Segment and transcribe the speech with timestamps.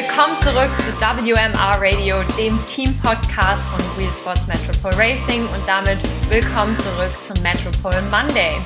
[0.00, 5.98] Willkommen zurück zu WMR Radio, dem Team-Podcast von Wheel Sports Metropole Racing und damit
[6.30, 8.56] willkommen zurück zum Metropole Monday.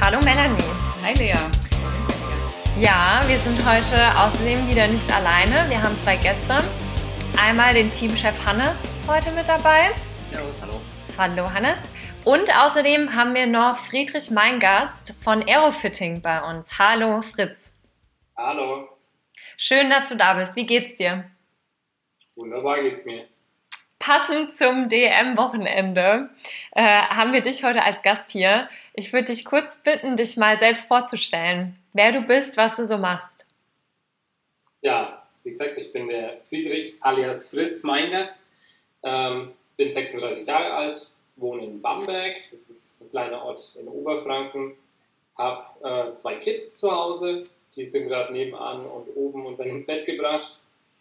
[0.00, 0.64] Hallo Melanie.
[1.02, 1.34] Hi Lea.
[2.80, 5.68] Ja, wir sind heute außerdem wieder nicht alleine.
[5.68, 6.64] Wir haben zwei Gäste.
[7.38, 9.90] Einmal den Teamchef Hannes heute mit dabei.
[10.30, 10.80] Servus, hallo.
[11.18, 11.78] Hallo Hannes.
[12.24, 16.78] Und außerdem haben wir noch Friedrich Meingast von Aerofitting bei uns.
[16.78, 17.70] Hallo Fritz.
[18.34, 18.99] Hallo.
[19.62, 20.56] Schön, dass du da bist.
[20.56, 21.30] Wie geht's dir?
[22.34, 23.26] Wunderbar geht's mir.
[23.98, 26.30] Passend zum DM-Wochenende
[26.70, 28.70] äh, haben wir dich heute als Gast hier.
[28.94, 32.96] Ich würde dich kurz bitten, dich mal selbst vorzustellen, wer du bist, was du so
[32.96, 33.46] machst.
[34.80, 38.38] Ja, wie gesagt, ich bin der Friedrich alias Fritz Meingast,
[39.02, 44.72] ähm, bin 36 Jahre alt, wohne in Bamberg, das ist ein kleiner Ort in Oberfranken,
[45.36, 47.44] habe äh, zwei Kids zu Hause,
[47.76, 50.60] die sind gerade nebenan und oben und dann ins Bett gebracht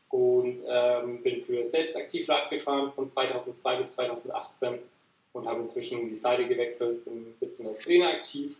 [0.09, 4.79] und ähm, bin für selbst aktiv Rad gefahren von 2002 bis 2018
[5.33, 8.55] und habe inzwischen die Seite gewechselt, bin ein bisschen als Trainer aktiv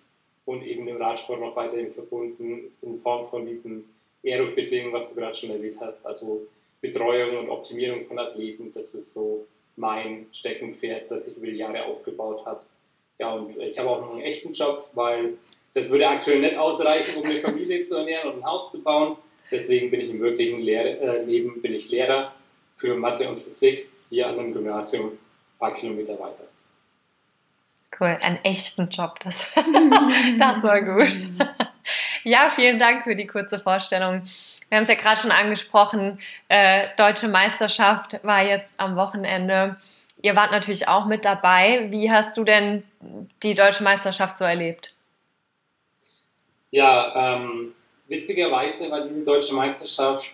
[0.45, 3.85] und eben dem Radsport noch weiterhin verbunden in Form von diesem
[4.23, 6.47] Aerofitting, was du gerade schon erwähnt hast, also
[6.81, 11.85] Betreuung und Optimierung von Athleten, das ist so mein Steckenpferd, das sich über die Jahre
[11.85, 12.65] aufgebaut hat.
[13.17, 15.37] Ja, und ich habe auch noch einen echten Job, weil
[15.73, 19.17] das würde aktuell nicht ausreichen, um eine Familie zu ernähren und ein Haus zu bauen.
[19.51, 22.33] Deswegen bin ich im wirklichen Lehr äh, Leben bin ich Lehrer
[22.77, 25.17] für Mathe und Physik hier an einem Gymnasium ein
[25.59, 26.47] paar Kilometer weiter.
[27.99, 29.45] Cool, einen echten Job, das,
[30.37, 31.11] das war gut.
[32.23, 34.21] ja, vielen Dank für die kurze Vorstellung.
[34.69, 39.77] Wir haben es ja gerade schon angesprochen, äh, Deutsche Meisterschaft war jetzt am Wochenende.
[40.21, 41.87] Ihr wart natürlich auch mit dabei.
[41.89, 42.83] Wie hast du denn
[43.41, 44.93] die Deutsche Meisterschaft so erlebt?
[46.71, 47.73] Ja, ähm,
[48.07, 50.25] witzigerweise war diese deutsche Meisterschaft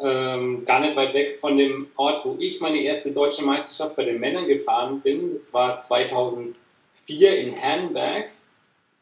[0.00, 4.04] ähm, gar nicht weit weg von dem Ort, wo ich meine erste deutsche Meisterschaft bei
[4.04, 5.34] den Männern gefahren bin.
[5.34, 6.54] Das war 2004
[7.38, 8.30] in Herrenberg.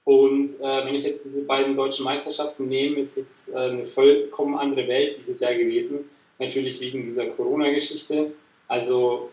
[0.05, 4.57] Und äh, wenn ich jetzt diese beiden deutschen Meisterschaften nehme, ist es äh, eine vollkommen
[4.57, 6.09] andere Welt dieses Jahr gewesen.
[6.39, 8.33] Natürlich wegen dieser Corona-Geschichte.
[8.69, 9.31] Also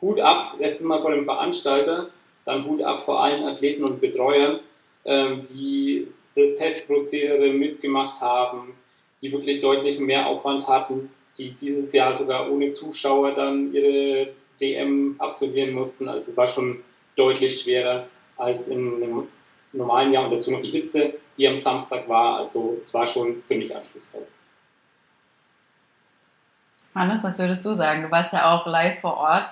[0.00, 2.10] Hut ab erstmal vor dem Veranstalter,
[2.44, 4.60] dann Hut ab vor allen Athleten und Betreuern,
[5.04, 6.06] ähm, die
[6.40, 8.74] das Testprozedere mitgemacht haben,
[9.22, 14.28] die wirklich deutlich mehr Aufwand hatten, die dieses Jahr sogar ohne Zuschauer dann ihre
[14.60, 16.08] DM absolvieren mussten.
[16.08, 16.82] Also es war schon
[17.16, 18.06] deutlich schwerer
[18.36, 19.28] als in einem
[19.72, 22.38] normalen Jahr und dazu noch die Hitze, die am Samstag war.
[22.40, 24.26] Also es war schon ziemlich anspruchsvoll.
[26.94, 28.02] Hannes, was würdest du sagen?
[28.02, 29.50] Du warst ja auch live vor Ort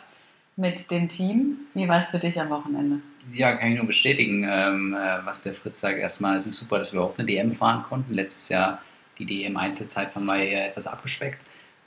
[0.56, 1.68] mit dem Team.
[1.74, 3.00] Wie war es für dich am Wochenende?
[3.32, 5.98] Ja, kann ich nur bestätigen, ähm, äh, was der Fritz sagt.
[5.98, 8.14] Erstmal es ist super, dass wir auch eine DM fahren konnten.
[8.14, 8.80] Letztes Jahr
[9.18, 11.40] die DM-Einzelzeit von mir eher etwas abgespeckt.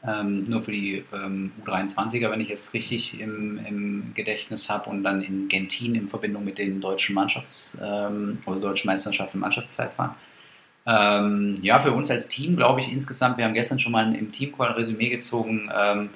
[0.05, 5.03] Ähm, nur für die ähm, U23er, wenn ich es richtig im, im Gedächtnis habe und
[5.03, 10.15] dann in Gentin in Verbindung mit den deutschen Mannschafts- ähm, oder deutschen Meisterschaften Mannschaftszeitfahren.
[10.87, 14.31] Ähm, ja, für uns als Team glaube ich insgesamt, wir haben gestern schon mal im
[14.31, 16.09] Teamcall Resümee gezogen, ähm,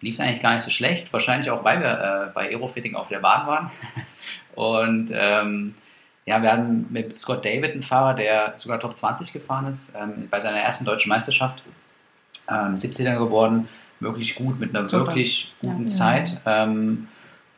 [0.00, 1.12] lief es eigentlich gar nicht so schlecht.
[1.12, 3.70] Wahrscheinlich auch, weil wir äh, bei Aerofitting auf der Bahn waren.
[4.54, 5.74] Und ähm,
[6.24, 10.28] ja, wir hatten mit Scott David einen Fahrer, der sogar Top 20 gefahren ist, ähm,
[10.30, 11.62] bei seiner ersten deutschen Meisterschaft.
[12.48, 13.68] Ähm, 17er geworden,
[14.00, 15.08] wirklich gut, mit einer Super.
[15.08, 15.88] wirklich guten ja.
[15.88, 16.40] Zeit.
[16.46, 17.08] Ähm,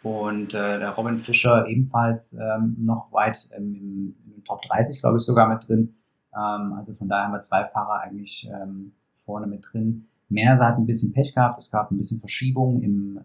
[0.03, 5.25] und äh, der Robin Fischer ebenfalls ähm, noch weit im, im, Top 30, glaube ich,
[5.25, 5.97] sogar mit drin.
[6.35, 8.93] Ähm, also von daher haben wir zwei Fahrer eigentlich ähm,
[9.25, 10.07] vorne mit drin.
[10.29, 13.21] Merse hat ein bisschen Pech gehabt, es gab ein bisschen Verschiebung im,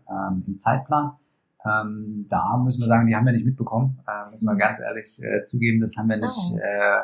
[0.45, 1.13] im Zeitplan.
[1.65, 3.99] Ähm, da müssen wir sagen, die haben wir nicht mitbekommen.
[4.07, 6.57] Äh, müssen wir ganz ehrlich äh, zugeben, das haben wir nicht oh.
[6.57, 7.01] äh,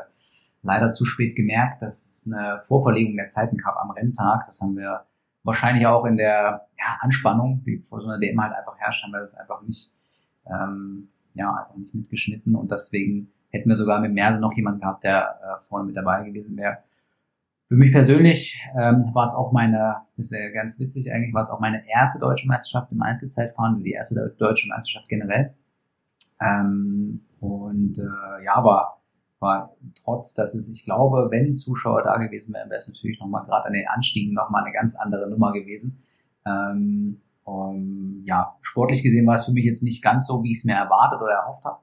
[0.64, 4.48] leider zu spät gemerkt, dass es eine Vorverlegung der Zeiten gab am Renntag.
[4.48, 5.06] Das haben wir
[5.44, 9.12] wahrscheinlich auch in der ja, Anspannung, die vor so einer DM halt einfach herrscht, haben
[9.12, 9.94] wir das einfach nicht,
[10.48, 15.04] ähm, ja, einfach nicht mitgeschnitten und deswegen hätten wir sogar mit Merse noch jemanden gehabt,
[15.04, 16.80] der äh, vorne mit dabei gewesen wäre.
[17.68, 21.50] Für mich persönlich ähm, war es auch meine, ist ja ganz witzig eigentlich, war es
[21.50, 25.56] auch meine erste deutsche Meisterschaft im Einzelzeitfahren, die erste deutsche Meisterschaft generell.
[26.40, 29.02] Ähm, und äh, ja, war,
[29.40, 33.46] war trotz, dass es, ich glaube, wenn Zuschauer da gewesen wären, wäre es natürlich nochmal
[33.46, 36.04] gerade an den Anstiegen nochmal eine ganz andere Nummer gewesen.
[36.46, 40.60] Ähm, um, ja, sportlich gesehen war es für mich jetzt nicht ganz so, wie ich
[40.60, 41.80] es mir erwartet oder erhofft habe.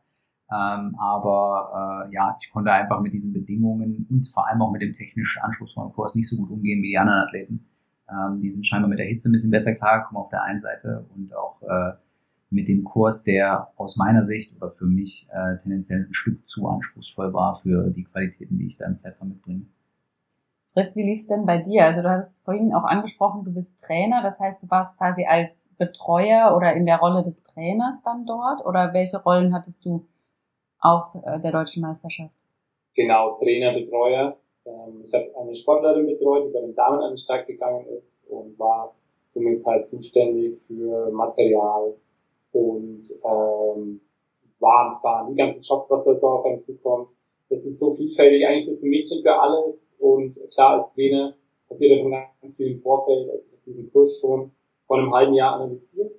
[0.53, 4.83] Ähm, aber äh, ja, ich konnte einfach mit diesen Bedingungen und vor allem auch mit
[4.83, 7.67] dem technisch anspruchsvollen Kurs nicht so gut umgehen wie die anderen Athleten.
[8.11, 11.07] Ähm, die sind scheinbar mit der Hitze ein bisschen besser klargekommen auf der einen Seite
[11.15, 11.93] und auch äh,
[12.51, 16.69] mit dem Kurs, der aus meiner Sicht oder für mich äh, tendenziell ein Stück zu
[16.69, 19.63] anspruchsvoll war für die Qualitäten, die ich da im Zeitraum mitbringe.
[20.75, 21.85] Fritz, wie lief es denn bei dir?
[21.85, 25.71] Also du hattest vorhin auch angesprochen, du bist Trainer, das heißt, du warst quasi als
[25.79, 30.07] Betreuer oder in der Rolle des Trainers dann dort oder welche Rollen hattest du
[30.83, 32.35] auf äh, der deutschen Meisterschaft?
[32.95, 34.37] Genau, Trainer, Betreuer.
[34.67, 38.29] Ähm, ich habe eine Sportlerin betreut, die bei den Damen an den Start gegangen ist
[38.29, 38.95] und war
[39.33, 41.95] somit halt zuständig für Material
[42.53, 44.01] und ähm,
[44.59, 47.09] Warenfahren, die ganzen Jobs, was da so auf einen zukommt.
[47.49, 51.35] Das ist so vielfältig, eigentlich bist du Mädchen für alles und klar als Trainer
[51.69, 54.51] passiert da schon ganz viel im Vorfeld, also ich diesen Kurs schon
[54.87, 56.13] vor einem halben Jahr analysiert.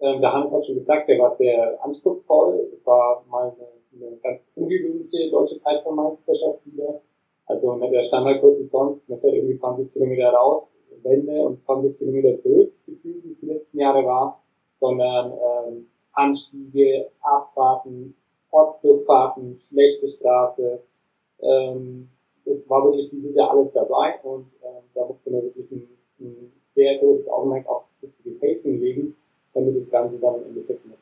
[0.00, 2.70] Ähm, der Hans hat schon gesagt, der war sehr anspruchsvoll.
[2.74, 3.68] Es war mal eine,
[4.00, 7.00] eine ganz ungewöhnliche deutsche Zeitvermeisterschaft wieder.
[7.46, 10.64] Also nicht der Standardkurs wie sonst, man fährt irgendwie 20 Kilometer raus,
[11.02, 14.42] Wende und 20 Kilometer zurück, gefühlt, wie es die letzten Jahre war,
[14.80, 18.14] sondern ähm, Anstiege, Abfahrten,
[18.50, 20.80] Ortsdurchfahrten, schlechte Straße.
[21.40, 22.08] Ähm,
[22.44, 25.88] es war wirklich dieses Jahr alles dabei und ähm, da musste man wirklich ein,
[26.20, 29.16] ein sehr großes Augenmerk auf das richtige Pacing legen,
[29.52, 30.96] damit das Ganze dann im Endeffekt noch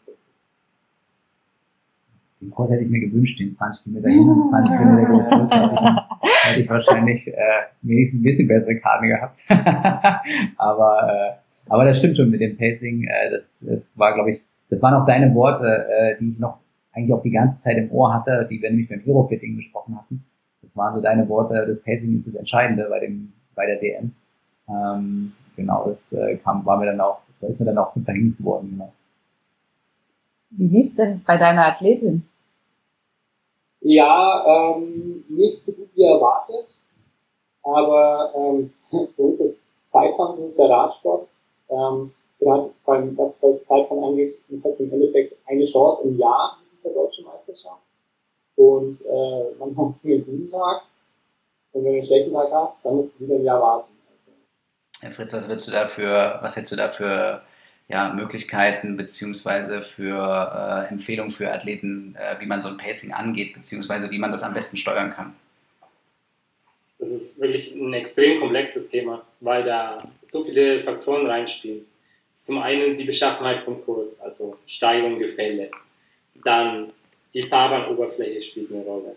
[2.45, 5.51] Den Kurs hätte ich mir gewünscht, den 20 Kilometer hin und 20 Kilometer wieder zurück.
[5.51, 6.09] Da
[6.43, 7.33] hätte ich wahrscheinlich äh,
[7.81, 9.41] wenigstens ein bisschen bessere Karten gehabt.
[10.59, 13.05] aber, äh, aber das stimmt schon mit dem Pacing.
[13.05, 16.59] Äh, das, das war, glaube ich, das waren auch deine Worte, äh, die ich noch
[16.93, 20.23] eigentlich auch die ganze Zeit im Ohr hatte, die wir nämlich beim Eurofitting gesprochen hatten.
[20.61, 24.13] Das waren so deine Worte, das Pacing ist das Entscheidende bei dem, bei der DM.
[24.69, 28.05] Ähm, genau, das äh, kam, war mir dann auch, da ist mir dann auch zum
[28.05, 28.69] Verhängnis geworden.
[28.73, 28.93] Genau.
[30.51, 32.25] Wie lief's denn bei deiner Athletin?
[33.85, 36.69] Ja, ähm, nicht so gut wie erwartet,
[37.63, 38.73] aber ähm,
[39.17, 39.55] so ist es
[39.93, 41.29] Zeitfahren, so ist der Radsport.
[41.69, 42.11] Ähm,
[42.41, 47.27] gerade beim, was das Zeitfahren angeht, hat im Endeffekt eine Chance im Jahr dieser deutschen
[47.27, 47.83] Meisterschaft.
[48.57, 50.85] Und äh, man hat einen guten Tag
[51.73, 53.93] und wenn du einen schlechten Tag hast, dann musst du wieder ein Jahr warten.
[55.03, 57.43] Herr Fritz, was würdest du dafür, was hättest du da für
[57.89, 63.55] ja, Möglichkeiten beziehungsweise für äh, Empfehlungen für Athleten, äh, wie man so ein Pacing angeht,
[63.55, 65.35] beziehungsweise wie man das am besten steuern kann?
[66.99, 71.85] Das ist wirklich ein extrem komplexes Thema, weil da so viele Faktoren reinspielen.
[72.33, 75.71] Zum einen die Beschaffenheit vom Kurs, also Steigung, Gefälle.
[76.43, 76.93] Dann
[77.35, 79.17] die Fahrbahnoberfläche spielt eine Rolle.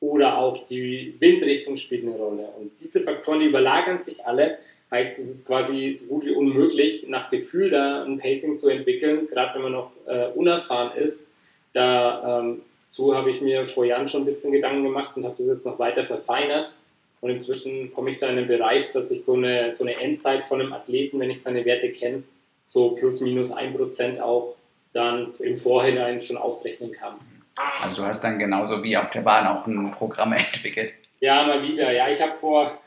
[0.00, 2.44] Oder auch die Windrichtung spielt eine Rolle.
[2.58, 4.58] Und diese Faktoren, die überlagern sich alle.
[4.90, 9.26] Heißt, es ist quasi so gut wie unmöglich, nach Gefühl da ein Pacing zu entwickeln,
[9.28, 11.26] gerade wenn man noch äh, unerfahren ist.
[11.72, 15.34] Da ähm, so habe ich mir vor Jahren schon ein bisschen Gedanken gemacht und habe
[15.38, 16.72] das jetzt noch weiter verfeinert.
[17.20, 20.44] Und inzwischen komme ich da in den Bereich, dass ich so eine, so eine Endzeit
[20.44, 22.22] von einem Athleten, wenn ich seine Werte kenne,
[22.64, 24.54] so plus minus ein Prozent auch
[24.92, 27.14] dann im Vorhinein schon ausrechnen kann.
[27.80, 30.92] Also du hast dann genauso wie auf der Bahn auch ein Programm entwickelt.
[31.20, 31.92] Ja, mal wieder.
[31.92, 32.78] Ja, ich habe vor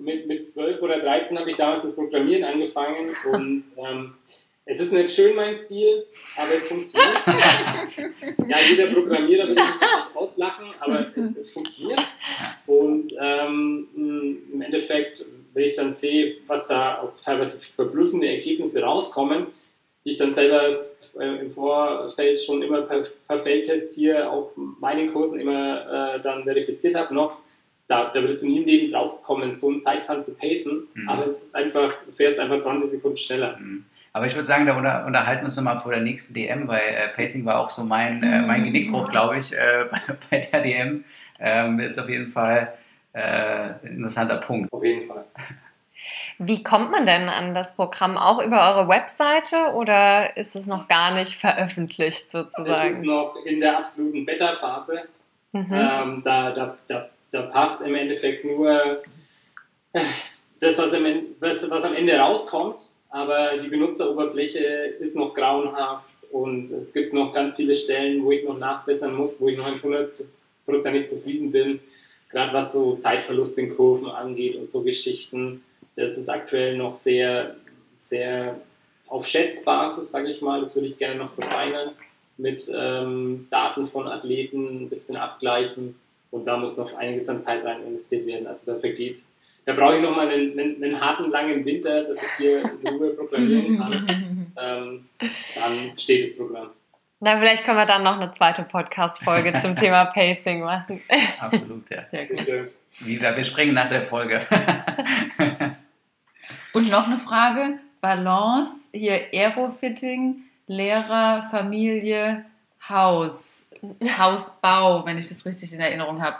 [0.00, 4.14] mit, mit 12 oder 13 habe ich damals das Programmieren angefangen und ähm,
[4.66, 7.26] es ist nicht schön mein Stil, aber es funktioniert.
[8.48, 9.68] ja, jeder Programmierer wird sich
[10.14, 12.00] auslachen, aber es, es funktioniert.
[12.66, 15.22] Und ähm, im Endeffekt,
[15.52, 19.48] wenn ich dann sehe, was da auch teilweise verblüffende Ergebnisse rauskommen,
[20.04, 20.86] die ich dann selber
[21.18, 26.44] äh, im Vorfeld schon immer per, per Feldtest hier auf meinen Kursen immer äh, dann
[26.44, 27.36] verifiziert habe, noch,
[27.88, 31.08] da, da würdest du nie im Leben drauf kommen, so einen Zeitfahren zu pacen, mhm.
[31.08, 33.58] aber es ist einfach, du fährst einfach 20 Sekunden schneller.
[33.58, 33.84] Mhm.
[34.12, 36.82] Aber ich würde sagen, da unter, unterhalten wir uns nochmal vor der nächsten DM, weil
[36.82, 38.64] äh, Pacing war auch so mein, äh, mein.
[38.64, 40.00] Genickbruch, glaube ich, äh, bei,
[40.30, 41.04] bei, der DM.
[41.40, 42.74] Ähm, ist auf jeden Fall
[43.12, 44.72] äh, ein interessanter Punkt.
[44.72, 45.24] Auf jeden Fall.
[46.38, 48.16] Wie kommt man denn an das Programm?
[48.16, 52.92] Auch über eure Webseite oder ist es noch gar nicht veröffentlicht sozusagen?
[52.92, 55.02] Es ist noch in der absoluten Beta-Phase.
[55.52, 55.66] Mhm.
[55.70, 59.02] Ähm, da, da, da, da passt im Endeffekt nur
[59.92, 60.00] äh,
[60.60, 64.58] das, was, im, was, was am Ende rauskommt, aber die Benutzeroberfläche
[65.00, 69.40] ist noch grauenhaft und es gibt noch ganz viele Stellen, wo ich noch nachbessern muss,
[69.40, 71.80] wo ich noch nicht hundertprozentig zufrieden bin,
[72.30, 75.62] gerade was so Zeitverlust in Kurven angeht und so Geschichten.
[75.96, 77.56] Das ist aktuell noch sehr,
[77.98, 78.60] sehr
[79.08, 80.60] auf Schätzbasis, sage ich mal.
[80.60, 81.90] Das würde ich gerne noch verfeinern
[82.36, 85.96] mit ähm, Daten von Athleten, ein bisschen abgleichen.
[86.34, 88.48] Und da muss noch einiges an Zeit rein investiert werden.
[88.48, 89.22] Also da vergeht.
[89.66, 92.88] Da brauche ich noch mal einen, einen, einen, harten, langen Winter, dass ich hier in
[92.88, 94.52] Ruhe programmieren kann.
[94.60, 95.08] ähm,
[95.54, 96.70] dann steht das Programm.
[97.20, 101.00] Na, vielleicht können wir dann noch eine zweite Podcast-Folge zum Thema Pacing machen.
[101.38, 102.02] Absolut, ja.
[102.10, 102.72] Sehr gut.
[102.98, 104.44] Lisa, wir springen nach der Folge.
[106.72, 112.44] Und noch eine Frage: Balance, hier Aerofitting, Lehrer, Familie,
[112.88, 113.53] Haus,
[114.18, 116.36] Hausbau, wenn ich das richtig in Erinnerung habe.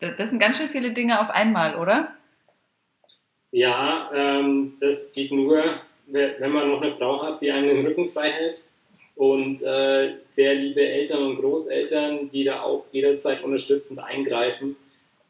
[0.00, 2.12] Das sind ganz schön viele Dinge auf einmal, oder?
[3.50, 5.62] Ja, ähm, das geht nur,
[6.06, 8.60] wenn man noch eine Frau hat, die einen den Rücken frei hält
[9.16, 14.76] und äh, sehr liebe Eltern und Großeltern, die da auch jederzeit unterstützend eingreifen.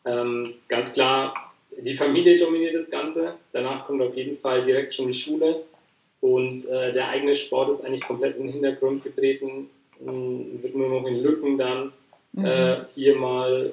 [0.07, 3.35] Ähm, ganz klar, die Familie dominiert das Ganze.
[3.53, 5.63] Danach kommt auf jeden Fall direkt schon die Schule.
[6.21, 9.69] Und äh, der eigene Sport ist eigentlich komplett in den Hintergrund getreten.
[10.01, 11.93] Ähm, wird nur noch in Lücken dann
[12.33, 12.45] mhm.
[12.45, 13.73] äh, hier mal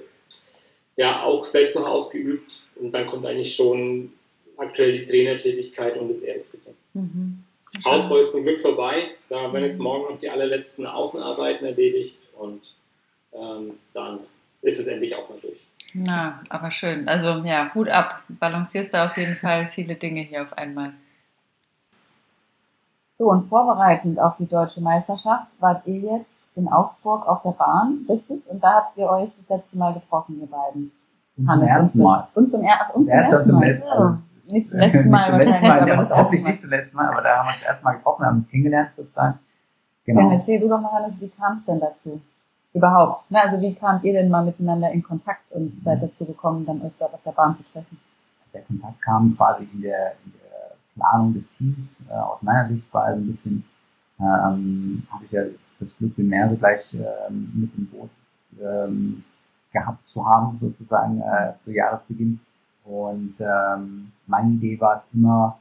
[0.98, 2.62] ja auch selbst noch ausgeübt.
[2.76, 4.14] Und dann kommt eigentlich schon
[4.58, 6.76] aktuell die Trainertätigkeit und das Ehrenfrieden.
[6.94, 7.44] Mhm.
[7.86, 9.12] Ausbau ist zum Glück vorbei.
[9.30, 12.62] Da werden jetzt morgen noch die allerletzten Außenarbeiten erledigt und
[13.34, 14.20] ähm, dann
[14.62, 15.60] ist es endlich auch mal durch.
[15.94, 17.08] Na, aber schön.
[17.08, 18.24] Also ja, Hut ab.
[18.28, 20.94] Balancierst da auf jeden Fall viele Dinge hier auf einmal.
[23.22, 26.26] So, und vorbereitend auf die deutsche Meisterschaft wart ihr jetzt
[26.56, 28.42] in Augsburg auf der Bahn, richtig?
[28.50, 30.92] Und da habt ihr euch das letzte Mal getroffen, ihr beiden.
[31.38, 32.28] Und zum ersten Mal.
[32.34, 33.80] Und zum, er und zum ersten Mal.
[33.80, 34.18] Ja.
[34.52, 37.22] Nicht zum letzten Mal nicht wahrscheinlich, Mal, aber das hoffentlich nicht zum letzten Mal, aber
[37.22, 39.40] da haben wir uns das erste Mal getroffen, haben uns kennengelernt sozusagen.
[40.04, 40.22] Genau.
[40.22, 42.20] Dann erzähl du doch mal alles, wie kam es denn dazu?
[42.74, 43.30] Überhaupt.
[43.30, 43.40] Ne?
[43.40, 46.08] Also wie kamt ihr denn mal miteinander in Kontakt und seid mhm.
[46.08, 48.00] dazu gekommen, dann euch dort auf der Bahn zu treffen?
[48.52, 50.41] Der Kontakt kam quasi in der, in der
[51.02, 51.98] Planung des Teams.
[52.10, 53.64] Äh, aus meiner Sicht war ein bisschen,
[54.20, 55.44] ähm, habe ich ja
[55.80, 58.10] das, Glück, den Merse gleich ähm, mit im Boot
[58.62, 59.24] ähm,
[59.74, 62.40] gehabt zu haben, sozusagen äh, zu Jahresbeginn.
[62.84, 65.58] Und ähm, meine Idee war es immer,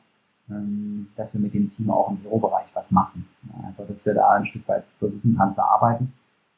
[0.49, 3.27] ähm, dass wir mit dem Team auch im Bürobereich was machen.
[3.67, 6.13] Also dass wir da ein Stück weit versuchen dran zu arbeiten.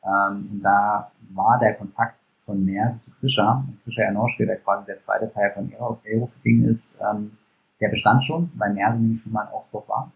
[0.05, 5.01] Ähm, und da war der Kontakt von Merse zu Fischer, Fischer Enoschke, der quasi der
[5.01, 5.73] zweite Teil von
[6.05, 7.37] Aerofitting ist, ähm,
[7.83, 10.11] der bestand schon, weil nämlich schon mal in Augsburg war.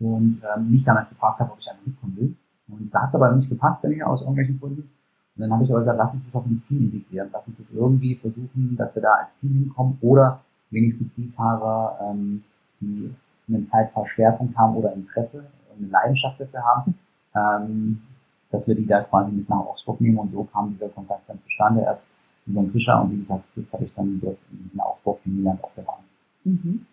[0.00, 2.36] Und ähm, mich damals gefragt habe, ob ich einmal mitkommen will.
[2.68, 4.82] Und da hat es aber nicht gepasst bei mir aus irgendwelchen Gründen.
[4.82, 7.30] Und dann habe ich aber gesagt, lass uns das auch ins Team integrieren.
[7.32, 10.40] Lass uns das irgendwie versuchen, dass wir da als Team hinkommen oder
[10.70, 12.42] wenigstens die Fahrer, ähm,
[12.80, 13.14] die
[13.48, 16.98] einen Zeitverschwerpunkt haben oder Interesse und eine Leidenschaft dafür haben,
[17.34, 18.02] ähm,
[18.50, 21.38] dass wir die da quasi mit nach Augsburg nehmen und so kam dieser Kontakt dann
[21.44, 21.82] zustande.
[21.82, 22.06] Erst
[22.46, 25.70] über den Fischer und wie gesagt, das habe ich dann dort in Augsburg kennengelernt auf
[25.76, 26.07] der Bahn.
[26.44, 26.86] Mhm.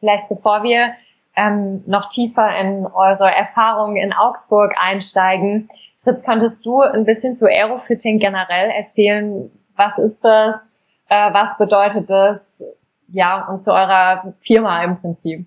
[0.00, 0.94] Vielleicht bevor wir
[1.36, 5.68] ähm, noch tiefer in eure Erfahrungen in Augsburg einsteigen,
[6.04, 9.50] Fritz, könntest du ein bisschen zu Aerofitting generell erzählen?
[9.74, 10.76] Was ist das?
[11.08, 12.62] Äh, was bedeutet das?
[13.08, 15.46] Ja, und zu eurer Firma im Prinzip.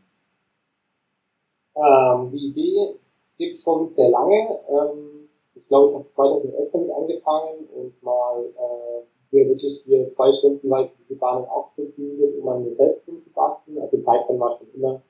[1.75, 2.95] Ähm, die Idee
[3.37, 4.59] gibt es schon sehr lange.
[4.67, 10.31] Ähm, ich glaube, ich habe 2011 damit angefangen und mal äh, hier wirklich hier zwei
[10.31, 13.79] Stunden weit diese Bahn in Augsburg gemietet, um an mir selbst zu basteln.
[13.79, 15.01] Also Python war schon immer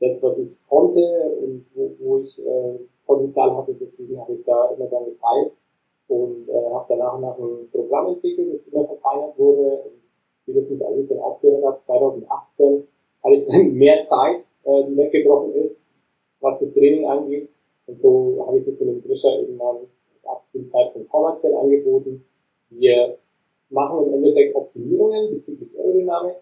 [0.00, 1.00] das, was ich konnte
[1.42, 5.52] und wo, wo ich äh, Potenzial hatte, deswegen habe ich da immer dann gefeilt
[6.08, 9.82] und äh, habe danach nach ein Programm entwickelt, das immer verfeinert wurde.
[9.84, 10.00] Und
[10.42, 12.88] spätestens als ich dann aufgehört habe, 2018,
[13.22, 15.80] hatte ich dann mehr Zeit, äh, die weggebrochen ist,
[16.40, 17.48] was das Training angeht.
[17.86, 19.76] Und so habe ich das mit dem Drischer irgendwann
[20.24, 22.24] ab dem Zeitpunkt kommerziell angeboten.
[22.70, 23.18] Wir
[23.70, 26.36] machen im Endeffekt Optimierungen bezüglich Aerodynamik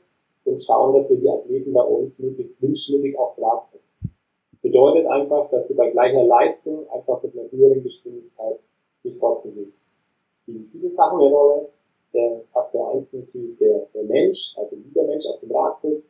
[0.45, 4.15] und schauen, dass wir die Athleten bei uns möglichst windschnittig aufs Rad bringen.
[4.63, 8.59] Bedeutet einfach, dass du bei gleicher Leistung einfach mit einer höheren Geschwindigkeit
[9.05, 9.73] dich fortbewegst.
[9.73, 11.69] Es spielen viele Sachen eine Rolle.
[12.15, 15.81] Der Faktor 1 ist natürlich der, der Mensch, also wie der Mensch auf dem Rad
[15.81, 16.09] sitzt.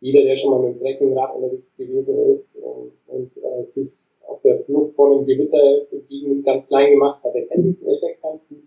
[0.00, 3.90] Jeder, der schon mal mit dem Trekkingrad unterwegs gewesen ist und, und äh, sich
[4.26, 8.22] auf der Flucht vor einem Gewitter gegen ganz klein gemacht hat, der kennt diesen Effekt
[8.22, 8.64] ganz gut.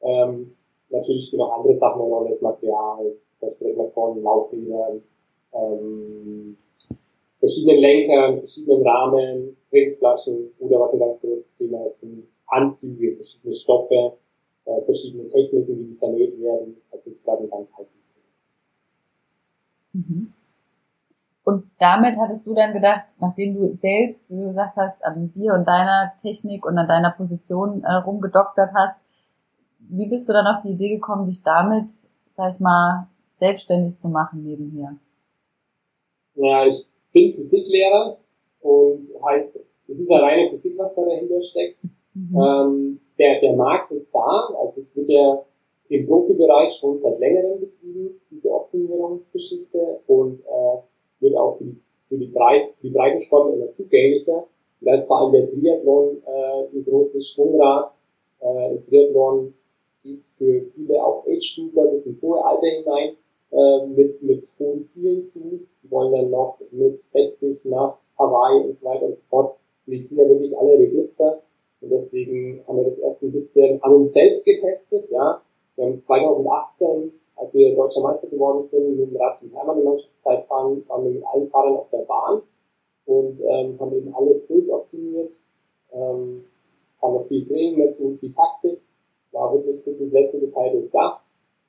[0.00, 0.54] Ähm,
[0.94, 5.02] natürlich spielen auch andere Sachen eine Rolle, das Material, da sprechen wir von Laufrädern,
[5.52, 6.56] ähm,
[7.38, 13.54] verschiedenen Lenkern, verschiedenen Rahmen, Trinkflaschen oder was ein ganz großes Thema ist, sind Anzüge, verschiedene
[13.54, 14.12] Stoffe,
[14.64, 16.76] äh, verschiedene Techniken, wie die vernäht werden.
[16.90, 17.92] Also ist gerade ein ganz heißes
[19.92, 20.32] Thema.
[21.44, 25.52] Und damit hattest du dann gedacht, nachdem du selbst, wie du gesagt hast, an dir
[25.52, 28.96] und deiner Technik und an deiner Position äh, rumgedoktert hast,
[29.88, 31.90] wie bist du dann auf die Idee gekommen, dich damit,
[32.36, 34.96] sag ich mal, selbstständig zu machen nebenher?
[36.34, 38.18] Ja, ich bin Physiklehrer
[38.60, 39.56] und heißt,
[39.88, 41.78] es ist eine reine Physik, was da dahinter steckt.
[42.14, 42.36] Mhm.
[42.36, 45.44] Ähm, der, der Markt ist da, also es wird ja
[45.88, 50.78] im Profibereich schon seit längerem betrieben, diese Optimierungsgeschichte und äh,
[51.20, 54.46] wird auch für die, für die, Breit, für die Breitensportler immer zugänglicher.
[54.80, 57.92] da ist vor allem der Triathlon äh, ein großes Schwungrad.
[58.40, 59.54] Äh, Im Triathlon
[60.04, 63.16] geht für viele auch Age-Stufer bis ins hohe Alter hinein
[63.50, 65.66] äh, mit, mit hohen Zielen zu.
[65.82, 69.56] Die wollen dann noch mit 60 nach Hawaii und so weiter und so fort.
[69.86, 71.42] Wir ziehen ja wirklich alle Register.
[71.80, 75.42] Und deswegen haben wir das erst ein bisschen an uns selbst getestet, ja.
[75.76, 79.84] Wir haben 2018, als wir Deutscher Meister geworden sind, mit dem Rad zum Hermann in
[79.84, 82.42] Mannschaftszeit fahren, waren wir mit allen Fahrern auf der Bahn
[83.06, 85.32] und ähm, haben eben alles durchoptimiert,
[85.92, 86.44] ähm,
[87.02, 88.80] haben noch viel Training dazu, viel Taktik,
[89.34, 91.20] war wirklich bis ins letzte Detail durchdacht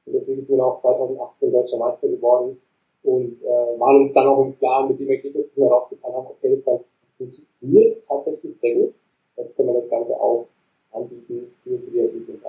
[0.05, 2.57] und deswegen sind wir auch 2018 Deutscher Meister geworden
[3.03, 6.27] und äh, waren uns dann auch im Klaren mit dem Ergebnis, das wir rausgefahren haben,
[6.27, 6.81] okay, das
[7.17, 8.93] funktioniert tatsächlich sehr gut.
[9.37, 10.47] Jetzt können wir das Ganze auch
[10.93, 12.41] anbieten für die Athleten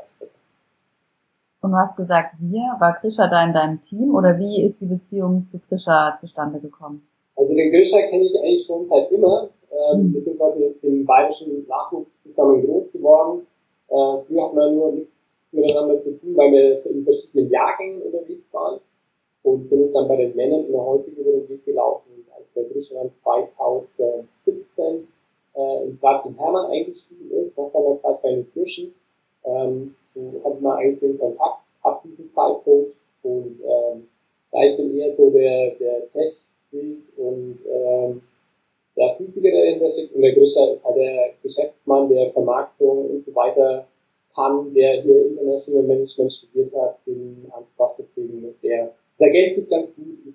[1.62, 4.86] Und du hast gesagt, wir, war Krischer da in deinem Team oder wie ist die
[4.86, 7.06] Beziehung zu Krischer zustande gekommen?
[7.36, 9.50] Also den Krischer kenne ich eigentlich schon seit immer.
[9.70, 10.14] Ähm, mhm.
[10.14, 13.46] Wir sind quasi im bayerischen Nachwuchs zusammen groß geworden.
[13.88, 15.12] Äh, früher hat man nur nichts
[15.52, 18.80] miteinander zu tun, weil wir in verschiedenen Jahrgängen unterwegs waren
[19.42, 23.12] und bin dann bei den Männern immer häufig über den Weg gelaufen, als der Griechenland
[23.22, 25.08] 2017
[25.54, 28.94] äh, ins Rad Hermann eingestiegen ist, nach seiner Zeit bei den Kirschen.
[29.44, 34.08] Ähm, so hatte man eigentlich den Kontakt ab diesem Zeitpunkt und ähm,
[34.50, 38.22] da ich bin eher so der, der Tech-Freak und ähm,
[38.96, 43.34] der Physiker, der dahinter steckt und der ist halt der Geschäftsmann, der Vermarktung und so
[43.34, 43.86] weiter
[44.34, 49.68] kann, der hier International Management studiert hat in Ansbach, deswegen mit der da Geld sich
[49.68, 50.34] ganz gut.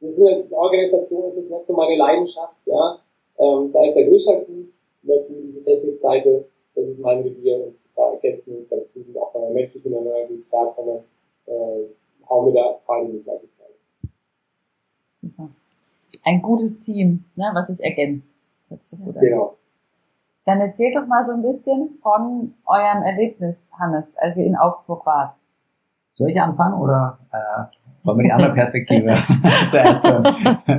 [0.00, 2.98] Das ist eine Organisation, das ist nicht so meine Leidenschaft, ja.
[3.38, 4.72] Ähm, da ist der Größer gut,
[5.02, 9.40] dafür diese Technikseite, das ist mein Revier und da ergänzt mich ganz gut auch bei
[9.40, 11.04] meiner menschlichen Ernährung gut klarkomme,
[11.46, 11.84] äh,
[12.28, 13.53] hau mir da beide die gleiche Zeit.
[13.53, 13.53] Super.
[16.24, 18.32] Ein gutes Team, ne, was sich ergänzt.
[18.70, 18.78] An.
[19.20, 19.56] Genau.
[20.46, 25.04] Dann erzählt doch mal so ein bisschen von eurem Erlebnis, Hannes, als ihr in Augsburg
[25.06, 25.34] wart.
[26.14, 27.64] Soll ich anfangen oder äh,
[28.04, 29.16] wollen wir die andere Perspektive
[29.70, 30.22] zuerst hören?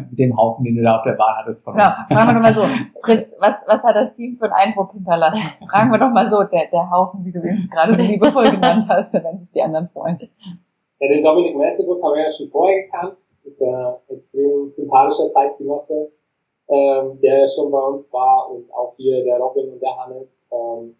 [0.09, 1.83] Mit dem Haufen, den du da auf der Bahn hattest von uns.
[1.83, 3.01] Ja, machen wir doch mal so.
[3.03, 5.41] Fritz, was, was hat das Team für einen Eindruck hinterlassen?
[5.69, 8.85] Fragen wir doch mal so, der, der Haufen, wie du ihn gerade so liebevoll genannt
[8.87, 10.19] hast, wenn sich die anderen freuen.
[10.99, 13.17] Ja, den Dominik Messeburg haben wir ja schon vorher gekannt.
[13.45, 16.11] Ist ein extrem sympathischer Zeitgenosse,
[16.67, 20.27] ähm, der schon bei uns war und auch hier der Robin und der Hannes.
[20.51, 20.95] Ähm,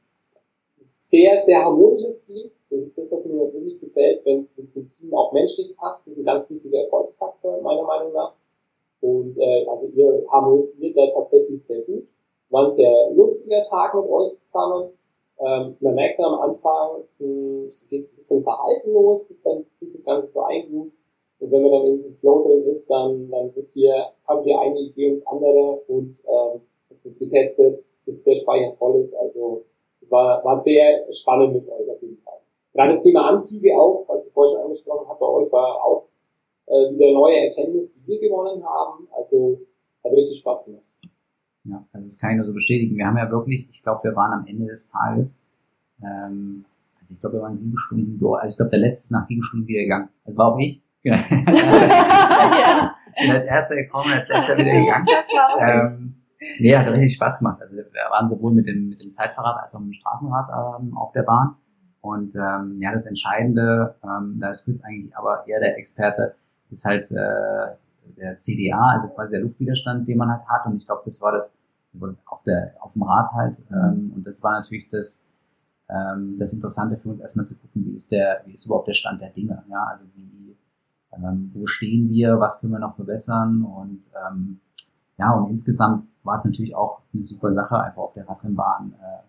[1.10, 5.14] sehr, sehr harmonisches Team das ist das, was mir wirklich gefällt, wenn es im Team
[5.14, 6.08] auch menschlich passt.
[6.08, 8.34] Das ist ein ganz wichtiger Erfolgsfaktor, meiner Meinung nach.
[9.02, 12.08] Und äh, also ihr harmoniert da tatsächlich sehr gut.
[12.50, 14.90] War ein sehr lustiger Tag mit euch zusammen.
[15.40, 20.04] Ähm, man merkt am Anfang, hm, geht ein bisschen verhalten los, bis dann sich das
[20.04, 20.94] Ganze so eingeruft.
[21.40, 23.94] Und wenn man dann in diesem Flow drin ist, dann, dann wird hier,
[24.28, 29.02] haben wir eine Idee und andere und ähm, es wird getestet, bis der Speicher voll
[29.02, 29.14] ist.
[29.16, 29.66] Also
[30.10, 32.40] war, war sehr spannend mit euch auf jeden Fall.
[32.74, 36.08] Gerade das Thema Anzüge auch, was ich vorhin schon angesprochen habe, bei euch war auch
[36.68, 39.08] äh, wieder neue Erkenntnis, die wir gewonnen haben.
[39.12, 39.60] Also
[40.04, 40.84] hat richtig Spaß gemacht.
[41.64, 42.96] Ja, also das kann ich nur so bestätigen.
[42.96, 45.42] Wir haben ja wirklich, ich glaube, wir waren am Ende des Tages,
[46.04, 46.66] ähm,
[47.00, 48.42] also ich glaube, wir waren sieben Stunden durch.
[48.42, 50.10] Also ich glaube, der letzte ist nach sieben Stunden wieder gegangen.
[50.26, 50.82] Das war auch ich.
[51.06, 52.92] Ja.
[53.18, 55.08] Ich bin als erster gekommen, als letzter wieder gegangen.
[55.58, 56.16] Ähm,
[56.60, 57.62] Nee, hat richtig Spaß gemacht.
[57.62, 60.98] Also wir waren sowohl mit dem, mit dem Zeitfahrrad als auch mit dem Straßenrad ähm,
[60.98, 61.56] auf der Bahn.
[62.02, 66.36] Und ähm, ja, das Entscheidende, ähm, da ist Fritz eigentlich aber eher der Experte,
[66.70, 67.76] ist halt äh,
[68.18, 70.66] der CDA, also quasi der Luftwiderstand, den man halt hat.
[70.68, 71.58] Und ich glaube, das war das
[72.26, 73.58] auf, der, auf dem Rad halt.
[73.72, 75.28] Ähm, und das war natürlich das,
[75.90, 78.94] ähm, das Interessante für uns erstmal zu gucken, wie ist der, wie ist überhaupt der
[78.94, 79.64] Stand der Dinge.
[79.68, 80.55] Ja, also wie,
[81.18, 84.60] ähm, wo stehen wir, was können wir noch verbessern und ähm,
[85.18, 89.24] ja, und insgesamt war es natürlich auch eine super Sache, einfach auf der Radrennbahn äh,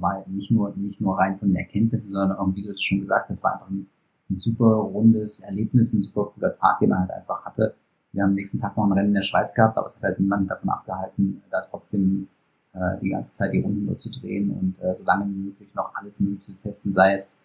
[0.00, 3.00] war nicht nur, nicht nur rein von den Erkenntnissen, sondern auch, wie du es schon
[3.00, 3.86] gesagt hast, war einfach ein,
[4.30, 7.74] ein super rundes Erlebnis, ein super cooler Tag, den man halt einfach hatte.
[8.12, 10.02] Wir haben am nächsten Tag noch ein Rennen in der Schweiz gehabt, aber es hat
[10.02, 12.28] halt niemand davon abgehalten, da trotzdem
[12.72, 15.74] äh, die ganze Zeit die Runden nur zu drehen und äh, so lange wie möglich
[15.74, 17.40] noch alles möglich zu testen, sei es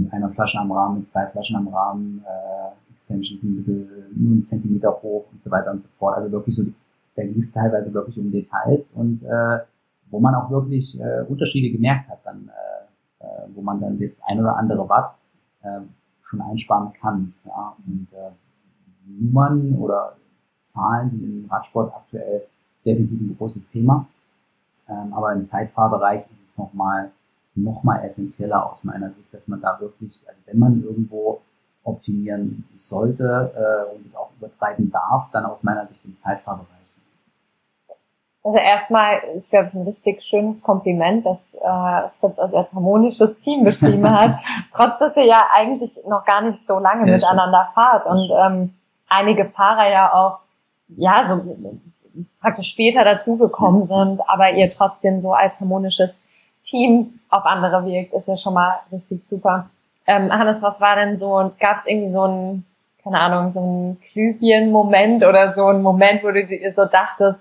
[0.00, 4.32] mit einer Flasche am Rahmen, mit zwei Flaschen am Rahmen, äh, Extensions ein bisschen nur
[4.32, 6.16] einen Zentimeter hoch und so weiter und so fort.
[6.16, 6.64] Also wirklich so,
[7.16, 9.58] da ging es teilweise wirklich um Details und äh,
[10.10, 14.20] wo man auch wirklich äh, Unterschiede gemerkt hat, dann, äh, äh, wo man dann das
[14.26, 15.14] ein oder andere Watt
[15.62, 15.80] äh,
[16.22, 17.34] schon einsparen kann.
[17.44, 17.74] Ja?
[17.86, 18.30] Und äh,
[19.06, 20.16] Nummern oder
[20.62, 22.42] Zahlen sind im Radsport aktuell
[22.84, 24.06] definitiv ein großes Thema.
[24.88, 27.23] Ähm, aber im Zeitfahrbereich ist es nochmal noch
[27.54, 31.40] mal essentieller aus meiner Sicht, dass man da wirklich, also wenn man irgendwo
[31.84, 36.68] optimieren sollte äh, und es auch übertreiben darf, dann aus meiner Sicht im Zeitfahrbereich.
[38.42, 43.38] Also erstmal ist, glaube ich, ein richtig schönes Kompliment, dass äh, Fritz euch als harmonisches
[43.38, 44.38] Team beschrieben hat,
[44.70, 47.74] trotz dass ihr ja eigentlich noch gar nicht so lange ja, miteinander stimmt.
[47.74, 48.74] fahrt und ähm,
[49.08, 50.38] einige Fahrer ja auch
[50.88, 51.40] ja so
[52.40, 56.23] praktisch später dazugekommen sind, aber ihr trotzdem so als harmonisches
[56.64, 59.70] Team auf andere wirkt, ist ja schon mal richtig super.
[60.06, 62.64] Ähm, Hannes, was war denn so, gab es irgendwie so ein,
[63.02, 67.40] keine Ahnung, so ein Glühbirnen-Moment oder so ein Moment, wo du dir so dachtest,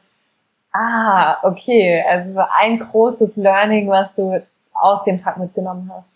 [0.74, 4.42] ah, okay, also ein großes Learning, was du
[4.74, 6.10] aus dem Tag mitgenommen hast?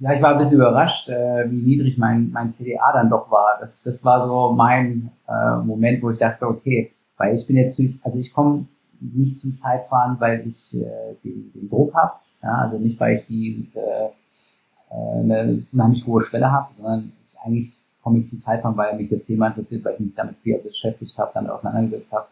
[0.00, 3.58] Ja, ich war ein bisschen überrascht, äh, wie niedrig mein, mein CDA dann doch war.
[3.60, 7.78] Das, das war so mein äh, Moment, wo ich dachte, okay, weil ich bin jetzt
[7.78, 8.66] durch, also ich komme
[9.12, 12.12] nicht zum Zeitfahren, weil ich äh, den, den Druck habe,
[12.42, 14.06] ja, also nicht, weil ich die äh,
[14.90, 19.08] äh eine unheimlich hohe Schwelle habe, sondern ich, eigentlich komme ich zum Zeitfahren, weil mich
[19.08, 22.26] das Thema interessiert, weil ich mich damit viel beschäftigt habe, damit auseinandergesetzt habe.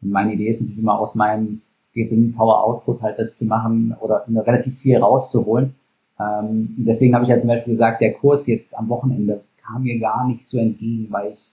[0.00, 1.60] Und meine Idee ist natürlich immer aus meinem
[1.92, 5.74] geringen Power Output halt das zu machen oder relativ viel rauszuholen.
[6.18, 9.98] Ähm, deswegen habe ich ja zum Beispiel gesagt, der Kurs jetzt am Wochenende kam mir
[9.98, 11.49] gar nicht so entgegen, weil ich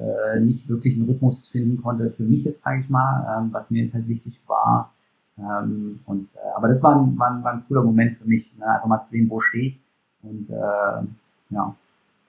[0.00, 3.70] äh, nicht wirklich einen Rhythmus finden konnte für mich jetzt, sage ich mal, ähm, was
[3.70, 4.92] mir jetzt halt wichtig war.
[5.38, 8.50] Ähm, und, äh, aber das war ein, war, ein, war ein cooler Moment für mich,
[8.56, 8.66] ne?
[8.66, 9.80] einfach mal zu sehen, wo stehe ich.
[10.22, 11.74] Und äh, ja,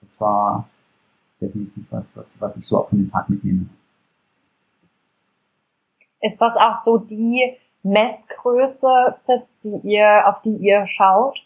[0.01, 0.67] das war
[1.39, 3.65] definitiv was, was, was ich so auch von dem Tag mitnehme.
[6.21, 11.39] Ist das auch so die Messgröße, Fritz, die ihr, auf die ihr schaut?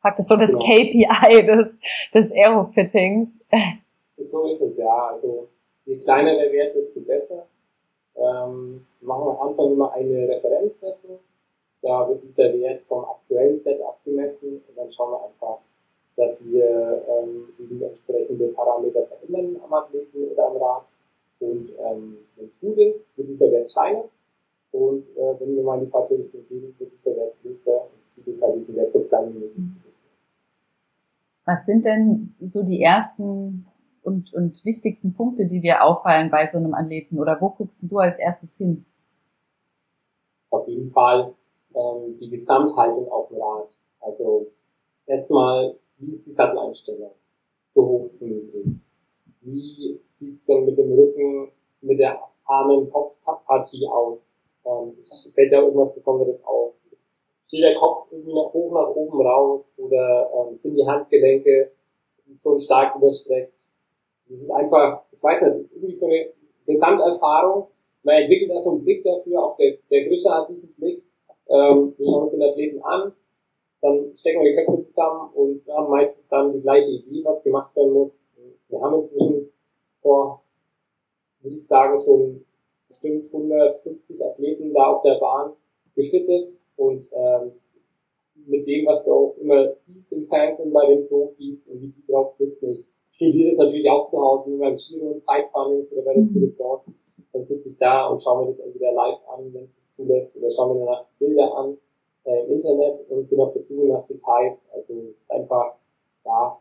[0.00, 0.64] Praktisch so das genau.
[0.64, 1.80] KPI des,
[2.14, 3.30] des Aerofittings.
[4.16, 5.08] So ist es, ja.
[5.08, 5.48] Also,
[5.84, 7.46] je kleiner der Wert, desto besser.
[8.16, 11.18] Ähm, machen wir am Anfang immer eine Referenzmessung.
[11.82, 15.58] Da wird dieser Wert vom aktuellen Set abgemessen und dann schauen wir einfach,
[16.16, 17.48] dass wir ähm,
[17.80, 20.82] entsprechende Parameter verändern am Athleten oder am Rad.
[21.40, 24.04] Und ähm, wenn es gut ist, wird dieser Wert kleiner.
[24.72, 28.34] Und äh, wenn wir mal die falsche Richtung gehen, wird dieser Wert größer und zieht
[28.34, 29.64] es halt diesen Wert so klein wie möglich.
[31.44, 33.66] Was sind denn so die ersten
[34.06, 37.18] und, und wichtigsten Punkte, die dir auffallen bei so einem Athleten?
[37.18, 38.86] Oder wo guckst du als erstes hin?
[40.50, 41.34] Auf jeden Fall
[41.74, 43.68] ähm, die Gesamthaltung auf dem Rad.
[44.00, 44.46] Also
[45.06, 47.10] erstmal, wie ist die Satteleinstellung?
[47.74, 48.66] So hoch wie möglich.
[49.40, 54.20] Wie sieht es denn mit dem Rücken, mit der armen Kopfpartie aus?
[54.64, 54.94] Ähm,
[55.34, 56.74] fällt da irgendwas Besonderes auf?
[57.48, 61.72] Steht der Kopf irgendwie nach hoch nach oben raus oder ähm, sind die Handgelenke
[62.40, 63.55] schon stark überstreckt?
[64.28, 66.26] Das ist einfach, ich weiß nicht, das ist irgendwie so eine
[66.66, 67.68] Gesamterfahrung.
[68.02, 71.02] Man entwickelt da so einen Blick dafür, auch der, der Größe hat diesen Blick.
[71.48, 73.12] Ähm, wir schauen uns den Athleten an,
[73.80, 77.74] dann stecken wir die Köpfe zusammen und haben meistens dann die gleiche Idee, was gemacht
[77.76, 78.12] werden muss.
[78.68, 79.52] Wir haben inzwischen
[80.02, 80.42] vor,
[81.40, 82.44] würde ich sagen, schon
[82.88, 85.52] bestimmt 150 Athleten da auf der Bahn
[85.94, 87.52] gefittet und ähm,
[88.46, 92.06] mit dem, was du auch immer siehst im Fernsehen bei den Profis und wie die
[92.06, 92.70] drauf sitzen.
[92.72, 96.14] Ich studiere das natürlich auch zu Hause, wenn beim Giro und Zeitfahren ist oder bei
[96.14, 96.92] der Tour de France,
[97.32, 100.36] dann sitze ich da und schaue mir das entweder live an, wenn es es zulässt,
[100.36, 101.76] oder schaue mir danach Bilder an
[102.24, 104.66] äh, im Internet und bin auf der Suche nach Details.
[104.72, 105.76] Also es ist einfach,
[106.24, 106.58] ja,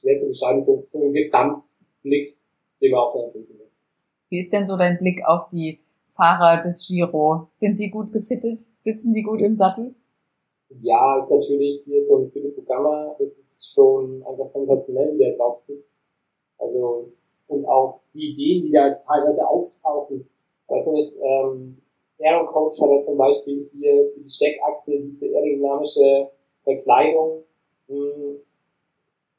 [0.00, 2.36] schwer zu beschreiben, so, so ein Gesamtblick,
[2.80, 3.60] den man auch da entwickeln
[4.28, 5.80] Wie ist denn so dein Blick auf die
[6.14, 7.48] Fahrer des Giro?
[7.54, 8.60] Sind die gut gefittet?
[8.80, 9.94] Sitzen die gut im Sattel?
[10.68, 15.36] Ja, ist natürlich hier so ein Philipp Gamma, das ist schon einfach sensationell, wie der
[15.36, 15.88] drauf sitzt.
[16.58, 17.12] Also,
[17.48, 20.28] und auch die Ideen, die da teilweise auftauchen.
[20.68, 21.78] Weiß nicht, ähm,
[22.18, 26.30] Aero Coach hat ja zum Beispiel hier für die Steckachse diese aerodynamische
[26.64, 27.44] Verkleidung
[27.88, 28.36] mh, hm,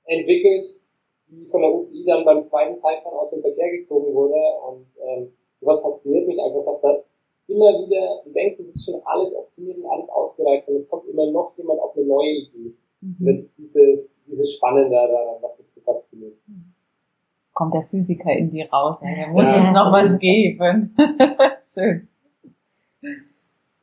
[0.06, 0.80] entwickelt,
[1.28, 4.40] die von der UCI dann beim zweiten Zeitfahren aus dem Verkehr gezogen wurde.
[4.70, 7.06] Und ähm, sowas fasziniert mich einfach, dass das
[7.48, 11.08] immer wieder, du denkst, es ist schon alles optimiert und alles ausgereift und es kommt
[11.08, 12.74] immer noch jemand auf eine neue Idee.
[13.02, 13.16] Mhm.
[13.20, 16.34] Das ist dieses, dieses Spannende daran, was mich so fasziniert.
[17.54, 19.68] Kommt der Physiker in dir raus, da muss ja.
[19.68, 20.96] es noch was geben.
[21.64, 22.08] schön.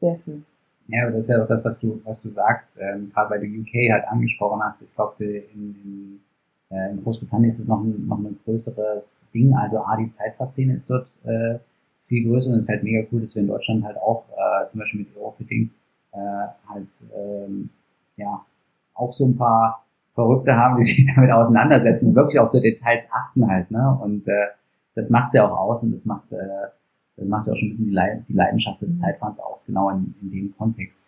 [0.00, 0.44] Sehr schön.
[0.88, 3.40] Ja, aber das ist ja auch das, was du, was du sagst, ähm, gerade weil
[3.40, 4.82] du UK halt angesprochen hast.
[4.82, 5.40] Ich glaube, in,
[5.82, 6.20] in,
[6.70, 9.54] äh, in Großbritannien ist es noch ein, noch ein größeres Ding.
[9.54, 11.58] Also A, die Zeitfassszene ist dort äh,
[12.06, 14.70] viel größer und es ist halt mega cool, dass wir in Deutschland halt auch äh,
[14.70, 15.70] zum Beispiel mit Eurofitting
[16.12, 16.16] äh,
[16.68, 16.86] halt
[17.16, 17.70] ähm,
[18.16, 18.44] ja
[18.94, 23.08] auch so ein paar Verrückte haben, die sich damit auseinandersetzen und wirklich auf so Details
[23.10, 23.98] achten halt, ne?
[24.02, 24.46] Und äh,
[24.94, 26.68] das macht sie auch aus und das macht äh,
[27.16, 29.00] das macht ja auch schon ein bisschen die, Le die Leidenschaft des mhm.
[29.00, 31.02] Zeitfahrens aus, genau in, in dem Kontext.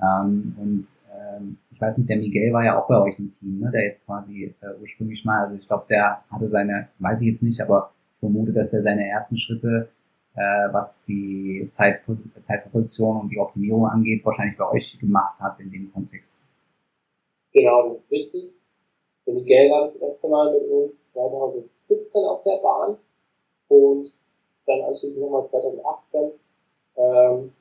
[0.00, 3.60] Ähm, und ähm, ich weiß nicht, der Miguel war ja auch bei euch im Team,
[3.60, 3.70] ne?
[3.70, 7.42] der jetzt quasi äh, ursprünglich mal, also ich glaube, der hatte seine, weiß ich jetzt
[7.42, 9.88] nicht, aber ich vermute, dass der seine ersten Schritte
[10.34, 12.02] äh, was die Zeit,
[12.42, 16.40] Zeitposition und die Optimierung angeht, wahrscheinlich bei euch gemacht hat in dem Kontext.
[17.52, 18.50] Genau, das ist richtig.
[19.26, 22.96] Der Miguel war das erste Mal mit uns 2017 auf der Bahn
[23.68, 24.12] und
[24.66, 26.32] dann anschließend nochmal 2018.
[26.96, 27.52] Ähm,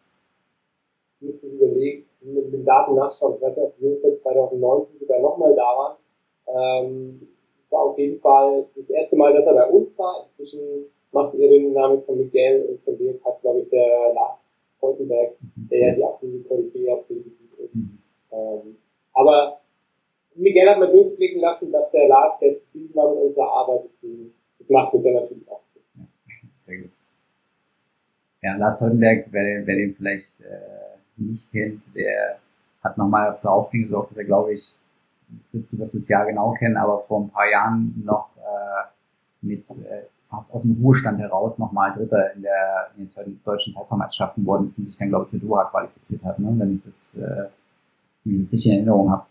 [1.22, 3.36] müssen überlegt, mit den Daten nachschauen.
[3.36, 5.98] Ich die Jungs jetzt 2019 sogar nochmal da waren.
[6.48, 7.28] Ähm,
[7.66, 10.28] es war auf jeden Fall das erste Mal, dass er bei uns war.
[10.28, 14.40] Inzwischen macht ihre Dynamik von Miguel und von dem hat, glaube ich, der Lars
[14.82, 15.34] Holtenberg,
[15.70, 17.76] der ja die absolute Koryphäe auf dem Gebiet ist.
[17.76, 18.00] Mhm.
[18.32, 18.78] Ähm,
[19.14, 19.60] aber
[20.36, 23.82] Miguel hat mir durchblicken lassen, dass der Lars der zufrieden war mit unserer Arbeit.
[23.86, 25.62] Deswegen, das macht mir dann natürlich auch.
[25.96, 26.04] Ja,
[26.56, 26.92] sehr gut.
[28.42, 32.40] Ja, Lars Holtenberg, wer, wer den vielleicht äh, nicht kennt, der
[32.84, 34.74] hat nochmal für Aufsehen gesorgt, dass er, glaube ich,
[35.52, 39.70] Fritz, du wirst das Jahr genau kennen, aber vor ein paar Jahren noch äh, mit
[39.70, 44.68] äh, fast aus dem Ruhestand heraus nochmal Dritter in der in den deutschen Zeitfahrmeisterschaften worden
[44.68, 46.54] ist und sich dann, glaube ich, für Doha qualifiziert hat, ne?
[46.58, 47.50] wenn ich das, äh,
[48.24, 49.26] wenn ich das richtig in Erinnerung habe.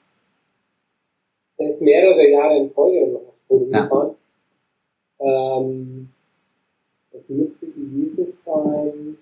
[1.56, 3.82] Er ist mehrere Jahre in Folge noch Podium ja.
[3.82, 4.14] gefahren.
[5.20, 6.08] Ähm,
[7.12, 9.16] das müsste gewesen sein,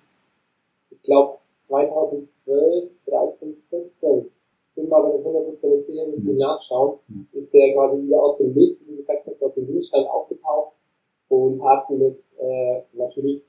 [0.90, 4.30] ich glaube 2012, 13, 14
[4.74, 6.98] bin mal bei den 100% sicher, müssen wir nachschauen,
[7.32, 10.72] ist der quasi wieder aus dem Licht, wie gesagt, aus dem Ruhestand aufgetaucht
[11.28, 13.42] und hat mit, äh, natürlich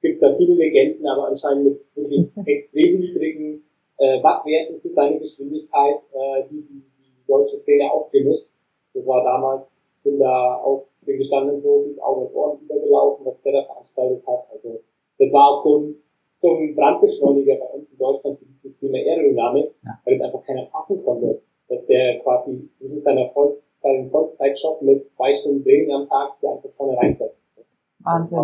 [0.00, 3.64] gibt es da viele Legenden, aber anscheinend mit wirklich extrem niedrigen
[3.98, 8.50] äh, Wattwerten für seine Geschwindigkeit, äh, die, die die deutsche Szene aufgemischt.
[8.94, 9.66] Das war damals,
[10.02, 14.46] sind da auch den gestandenen Profis Augen und Ohren übergelaufen, was der da veranstaltet hat.
[14.52, 14.80] Also
[15.18, 15.94] das war auch so ein
[16.42, 19.92] so ein Brandbeschleuniger bei uns in Deutschland für dieses Thema Aerodynamik, ja.
[20.04, 25.12] weil es einfach keiner passen konnte, dass der quasi zwischen seiner Voll seinen Vollzeitjob mit
[25.12, 27.32] zwei Stunden Training am Tag der einfach vorne reinfällt.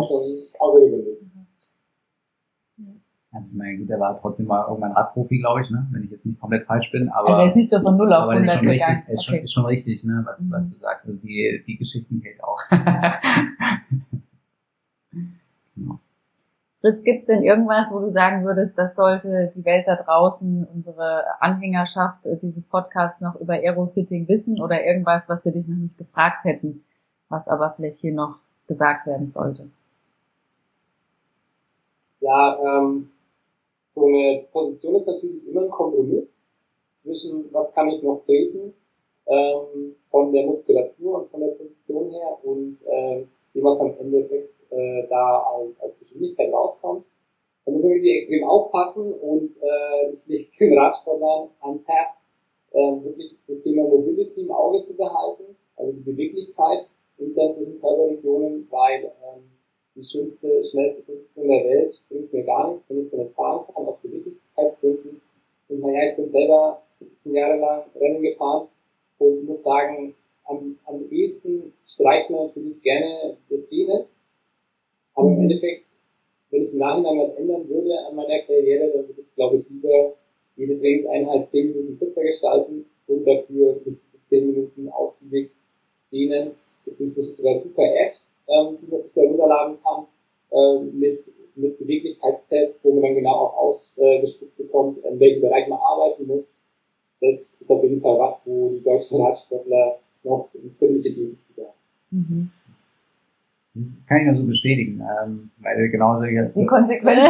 [0.09, 0.49] Wahnsinn.
[0.53, 1.19] Das war schon außergewöhnlich.
[3.31, 5.87] Also, mein gut, der war trotzdem mal irgendwann Radprofi, glaube ich, ne?
[5.91, 7.09] wenn ich jetzt nicht komplett falsch bin.
[7.09, 9.03] Aber, also er ist nicht so von 0 auf 100 ist gegangen.
[9.05, 9.35] Richtig, ist, okay.
[9.35, 10.23] schon, ist schon richtig, ne?
[10.25, 10.51] was, mhm.
[10.51, 11.05] was du sagst.
[11.05, 12.59] Also die, die Geschichten hält auch.
[15.75, 15.99] genau.
[16.81, 20.65] Fritz, gibt es denn irgendwas, wo du sagen würdest, das sollte die Welt da draußen,
[20.73, 25.75] unsere Anhängerschaft äh, dieses Podcasts noch über Aerofitting wissen oder irgendwas, was wir dich noch
[25.77, 26.83] nicht gefragt hätten,
[27.27, 29.69] was aber vielleicht hier noch gesagt werden sollte?
[32.21, 33.11] Ja, ähm,
[33.95, 36.27] so eine Position ist natürlich immer ein Kompromiss
[37.01, 38.73] zwischen, was kann ich noch treten,
[39.27, 44.47] ähm, von der Muskulatur und von der Position her und ähm, wie was am Ende
[44.69, 47.05] äh, da als, als Geschwindigkeit rauskommt.
[47.65, 52.25] Da muss man wirklich extrem aufpassen und äh, ich lege den Radsportlern ans Herz,
[52.71, 58.67] äh, wirklich das Thema Mobility im Auge zu behalten, also die Beweglichkeit in sämtlichen Körperregionen,
[58.69, 59.58] weil ähm,
[59.99, 63.65] die schönste, schnellste Position der Welt bringt mir gar nichts, wenn ich so eine fahren
[63.73, 65.21] kann, aus Beweglichkeitsgründen.
[65.67, 68.67] Und naja, ich bin selber 17 Jahre lang Rennen gefahren
[69.19, 74.05] und muss sagen, am, am ehesten streicht man natürlich gerne das Dehnen,
[75.15, 75.85] aber im Endeffekt,
[76.49, 79.69] wenn ich im Nachhinein was ändern würde an meiner Karriere, dann würde ich, glaube ich,
[79.69, 80.13] lieber
[80.55, 83.97] jede Trainingseinheit 10 Minuten kürzer gestalten und dafür mit
[84.29, 85.51] 10 Minuten ausgiebig
[86.11, 86.51] dehnen.
[86.85, 90.05] Es gibt sogar super Apps, ähm, die man sich da runterladen kann,
[90.51, 91.23] äh, mit,
[91.55, 96.45] mit Beweglichkeitstests, wo man dann genau auch ausgespuckt bekommt, in welchem Bereich man arbeiten muss.
[97.21, 101.73] Das ist auf jeden Fall was, wo die deutschen Radsportler noch ziemliche Defizite haben.
[102.11, 102.51] Mhm.
[103.75, 106.25] Das kann ich nur so bestätigen, ähm, weil genauso.
[106.25, 107.29] Die Konsequenz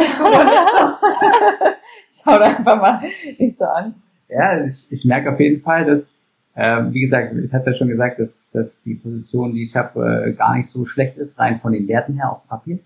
[2.10, 3.02] Schau da einfach mal
[3.38, 3.94] nicht so an.
[4.28, 6.12] Ja, ich, ich merke auf jeden Fall, dass,
[6.56, 10.26] ähm, wie gesagt, ich hatte ja schon gesagt, dass, dass die Position, die ich habe,
[10.26, 12.78] äh, gar nicht so schlecht ist, rein von den Werten her auf Papier.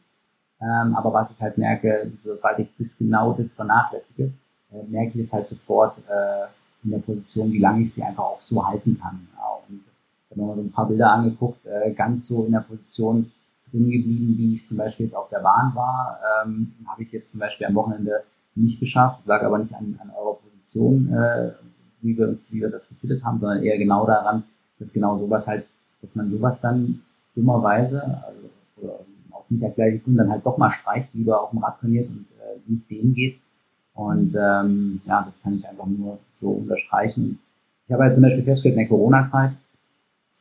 [0.60, 4.32] Ähm, aber was ich halt merke, sobald ich das genau das vernachlässige,
[4.72, 6.46] äh, merke ich es halt sofort äh,
[6.84, 9.26] in der Position, wie lange ich sie einfach auch so halten kann.
[9.68, 9.80] Und
[10.30, 13.30] wenn man so ein paar Bilder angeguckt, äh, ganz so in der Position,
[13.74, 16.18] drin geblieben, wie ich zum Beispiel jetzt auf der Bahn war.
[16.44, 18.22] Ähm, Habe ich jetzt zum Beispiel am Wochenende
[18.54, 19.20] nicht geschafft.
[19.20, 21.52] Das lag aber nicht an, an eurer Position, äh,
[22.04, 24.44] wie, wir das, wie wir das gefittet haben, sondern eher genau daran,
[24.78, 25.66] dass genau sowas halt,
[26.02, 27.02] dass man sowas dann
[27.34, 31.80] dummerweise, also oder aus nicht erklärlichen dann halt doch mal streicht, lieber auf dem Rad
[31.80, 33.40] trainiert und äh, nicht dem geht.
[33.94, 37.38] Und ähm, ja, das kann ich einfach nur so unterstreichen.
[37.86, 39.52] Ich habe halt zum Beispiel festgestellt, in der Corona-Zeit,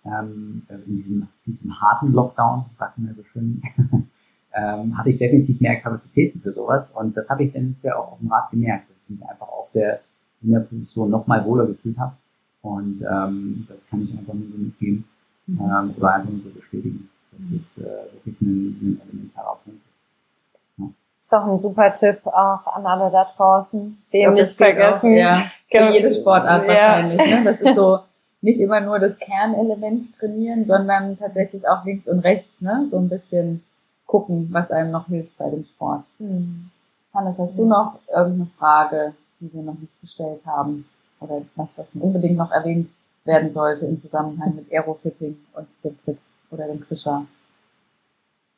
[0.06, 3.62] ähm, also in, diesem, diesem harten Lockdown, sagt man ja so schön,
[4.54, 6.90] ähm, hatte ich definitiv mehr Kapazitäten für sowas.
[6.92, 9.48] Und das habe ich dann ja auch auf dem Rad gemerkt, dass ich mich einfach
[9.48, 10.02] auf der,
[10.44, 12.14] in der Position nochmal wohler gefühlt habe.
[12.62, 15.06] Und ähm, das kann ich einfach nur so mitgeben
[15.48, 15.60] mhm.
[15.62, 17.10] ähm, oder einfach nur so bestätigen.
[17.32, 17.56] Das mhm.
[17.58, 19.82] ist äh, wirklich ein, ein elementarer Punkt.
[20.78, 20.86] Ja.
[21.22, 25.12] Ist doch ein super Tipp auch an alle da draußen, den nicht vergessen.
[25.12, 26.70] Auch, ja, für jede Sportart ja.
[26.70, 27.18] wahrscheinlich.
[27.18, 27.44] Ne?
[27.44, 28.00] Das ist so
[28.42, 32.88] nicht immer nur das Kernelement trainieren, sondern tatsächlich auch links und rechts, ne?
[32.92, 33.64] So ein bisschen
[34.06, 36.04] gucken, was einem noch hilft bei dem Sport.
[36.20, 36.70] Mhm.
[37.14, 40.86] Hannes, hast du noch irgendeine Frage, die wir noch nicht gestellt haben
[41.20, 42.90] oder was das unbedingt noch erwähnt
[43.26, 46.20] werden sollte im Zusammenhang mit Aerofitting und dem Fritz
[46.52, 47.26] oder dem Krischer?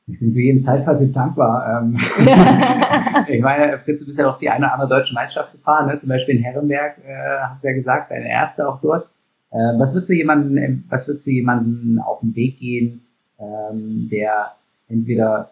[0.08, 1.82] Ich bin für jeden Zeitfall dankbar.
[1.82, 1.98] Ähm,
[3.28, 6.00] ich meine, Fritz, du bist ja auch die eine oder andere deutsche Meisterschaft gefahren, ne?
[6.00, 9.08] zum Beispiel in Herrenberg, äh, hast du ja gesagt, deine erste auch dort.
[9.52, 13.02] Äh, was würdest du jemanden, was würdest du jemanden auf den Weg gehen,
[13.39, 14.52] ähm, der
[14.89, 15.50] entweder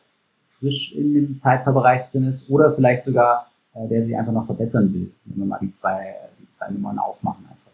[0.59, 4.93] frisch in dem Zeitfahrbereich drin ist oder vielleicht sogar, äh, der sich einfach noch verbessern
[4.93, 7.71] will, wenn wir mal die zwei, die zwei Nummern aufmachen einfach.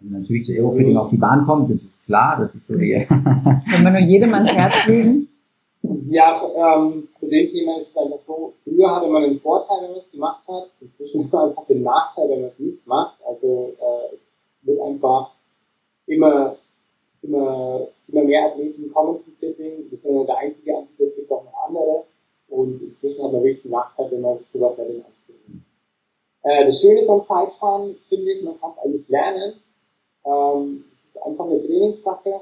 [0.00, 2.92] Also natürlich zu Aerofitting auf die Bahn kommt, das ist klar, das ist so die.
[3.08, 5.28] Wenn wir nur jedem ans Herz legen.
[6.08, 9.90] Ja, ähm, zu dem Thema ist es einfach so, früher hatte man den Vorteil, wenn
[9.90, 13.18] man es gemacht hat, inzwischen hat man einfach den Nachteil, wenn man es nicht macht.
[13.26, 15.32] Also äh, es wird einfach
[16.06, 16.56] immer,
[17.22, 19.90] immer, immer mehr Athleten kommen zum Fitting.
[19.90, 22.04] Wir sind ja der einzige Anbieter, es gibt auch noch andere.
[22.48, 25.64] Und inzwischen hat man wirklich Nachteil, wenn man es bei den Anbietern
[26.42, 29.54] äh, Das Schöne am Zeitfahren, finde ich, man kann es eigentlich lernen.
[30.24, 32.40] Ähm, es ist einfach eine Trainingssache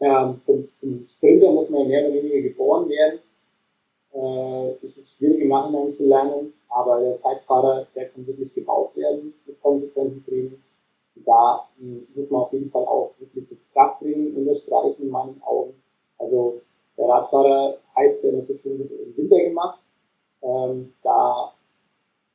[0.00, 3.20] ähm, zum, zum Sprinter muss man mehr oder weniger geboren werden.
[4.12, 8.96] Äh, das ist schwierig im Nachhinein zu lernen, aber der Zeitfahrer, der kann wirklich gebaut
[8.96, 10.62] werden mit konsequenten Training.
[11.26, 15.74] Da hm, muss man auf jeden Fall auch wirklich das Krafttraining unterstreichen in meinen Augen.
[16.18, 16.62] Also
[17.00, 19.80] der Radfahrer heißt ja, das ist schon im Winter gemacht.
[20.42, 21.52] Ähm, da,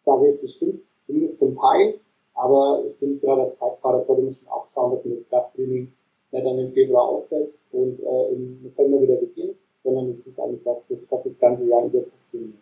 [0.06, 1.99] da wird bestimmt, zumindest zum Teil,
[2.34, 5.91] aber ich finde gerade als Zeitfahrer sollte man schon auch schauen, dass man das Krafttraining
[6.32, 10.65] der dann im Februar aussetzt und äh, im November wieder beginnt, sondern es ist eigentlich
[10.65, 12.60] was, das, was das ganze Jahr über passieren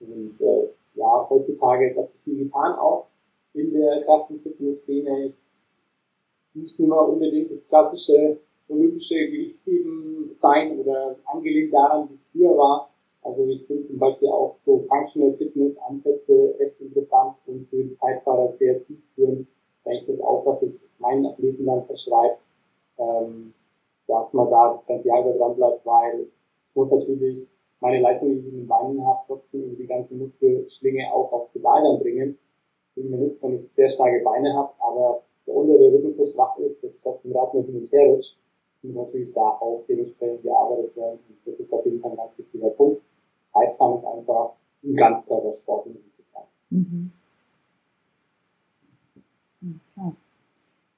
[0.00, 3.06] Und äh, ja, heutzutage ist das viel getan auch
[3.54, 5.32] in der Kraft- und Fitness-Szene.
[6.54, 8.38] Nicht nur unbedingt das klassische
[8.68, 12.90] olympische Gewichtheben sein oder angelehnt daran, wie es früher war.
[13.22, 17.94] Also ich finde zum Beispiel auch so Functional Fitness Ansätze recht interessant und für die
[17.94, 19.46] Zeitfahrer sehr zielführend.
[19.84, 22.38] Da ich das auch, was ich meinen Athleten dann verschreibe,
[22.98, 23.54] ähm,
[24.06, 27.46] dass man da das ganze Jahr dran bleibt, weil ich muss natürlich
[27.80, 31.52] meine Leistung, die ich in den Beinen habe, trotzdem über die ganze Muskelschlinge auch auf
[31.52, 32.38] Pedal dann bringen.
[32.94, 36.56] Bringt mir nichts, wenn ich sehr starke Beine habe, aber der untere Rücken so schwach
[36.58, 38.36] ist, dass trotzdem Rad nur hin und her rutscht,
[38.82, 41.18] muss natürlich da auch dementsprechend gearbeitet werden.
[41.28, 43.02] Und das ist auf jeden Fall ein ganz wichtiger Punkt.
[43.52, 44.52] Zeitfahren ist einfach
[44.84, 46.46] ein Ganzkörpersport, muss ich sagen.
[46.70, 47.12] Mhm.
[49.96, 50.12] Okay.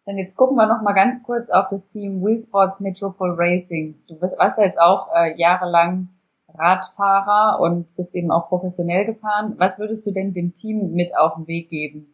[0.07, 3.95] Dann jetzt gucken wir noch mal ganz kurz auf das Team Wheel Sports Metropole Racing.
[4.09, 6.09] Du warst ja jetzt auch äh, jahrelang
[6.55, 9.55] Radfahrer und bist eben auch professionell gefahren.
[9.59, 12.13] Was würdest du denn dem Team mit auf den Weg geben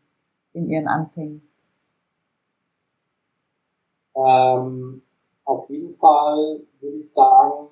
[0.53, 1.43] in ihren Anfängen?
[4.15, 5.03] Ähm,
[5.47, 7.69] auf jeden Fall würde ich sagen,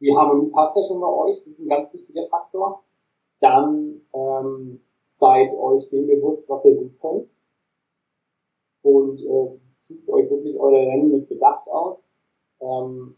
[0.00, 2.84] die Harmonie passt ja schon bei euch, das ist ein ganz wichtiger Faktor.
[3.40, 7.28] Dann ähm, seid euch dem bewusst, was ihr gut könnt
[8.82, 12.02] und äh, sucht euch wirklich eure Rennen mit Bedacht aus.
[12.60, 13.16] Ähm,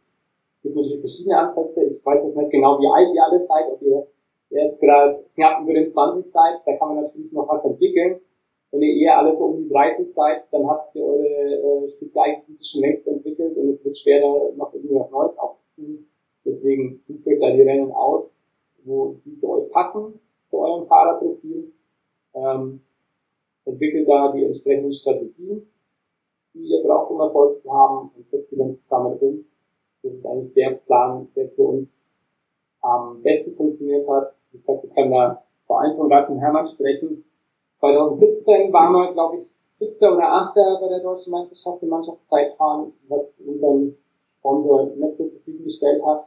[0.57, 1.85] es gibt natürlich verschiedene Ansätze.
[1.85, 4.07] Ich weiß jetzt nicht genau, wie alt ihr alle seid, ob ihr
[4.51, 8.21] erst gerade knapp über den 20 seid, da kann man natürlich noch was entwickeln.
[8.77, 12.63] Wenn ihr eher alle so um die 30 seid, dann habt ihr eure äh, Spezialgebiete
[12.63, 16.07] schon längst entwickelt und es wird schwerer, noch irgendwas Neues aufzutun.
[16.45, 18.37] Deswegen sucht euch da die Rennen aus,
[18.85, 21.73] wo die zu euch passen, zu eurem Fahrerprofil.
[22.35, 22.81] Ähm,
[23.65, 25.67] entwickelt da die entsprechenden Strategien,
[26.53, 29.45] die ihr braucht, um Erfolg zu haben und setzt sie dann zusammen um.
[30.03, 32.11] Das ist eigentlich der Plan, der für uns
[32.83, 34.35] am besten funktioniert hat.
[34.53, 34.63] Ich
[34.95, 37.25] kann da vor allem von und Hermann sprechen.
[37.87, 39.47] 2017 waren wir, glaube ich,
[39.79, 43.97] siebter oder achter bei der deutschen Meisterschaft im Mannschaftszeitfahren, was unseren
[44.39, 46.27] Sponsor so zufriedengestellt hat.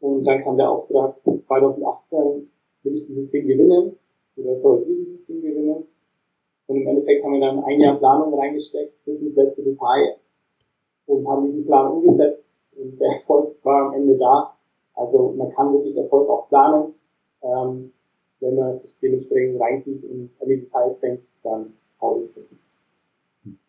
[0.00, 2.50] Und dann kam der Auftrag, 2018
[2.84, 3.98] will ich dieses Ding gewinnen,
[4.36, 5.86] oder soll ihr dieses Ding gewinnen.
[6.68, 10.16] Und im Endeffekt haben wir dann ein Jahr Planung reingesteckt, bis ins letzte Detail
[11.06, 14.54] und haben diesen Plan umgesetzt und der Erfolg war am Ende da.
[14.94, 16.94] Also man kann wirklich Erfolg auch planen.
[17.42, 17.92] Ähm,
[18.40, 21.66] wenn man sich dementsprechend reingeht und an die Details denkt, dann
[22.00, 22.58] haut es wirklich.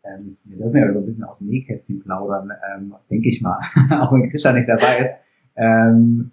[0.04, 3.60] Ähm, wir dürfen ja ein bisschen aus dem Nähkästchen plaudern, ähm, denke ich mal,
[4.02, 5.14] auch wenn Christian nicht dabei ist.
[5.56, 6.32] Ähm,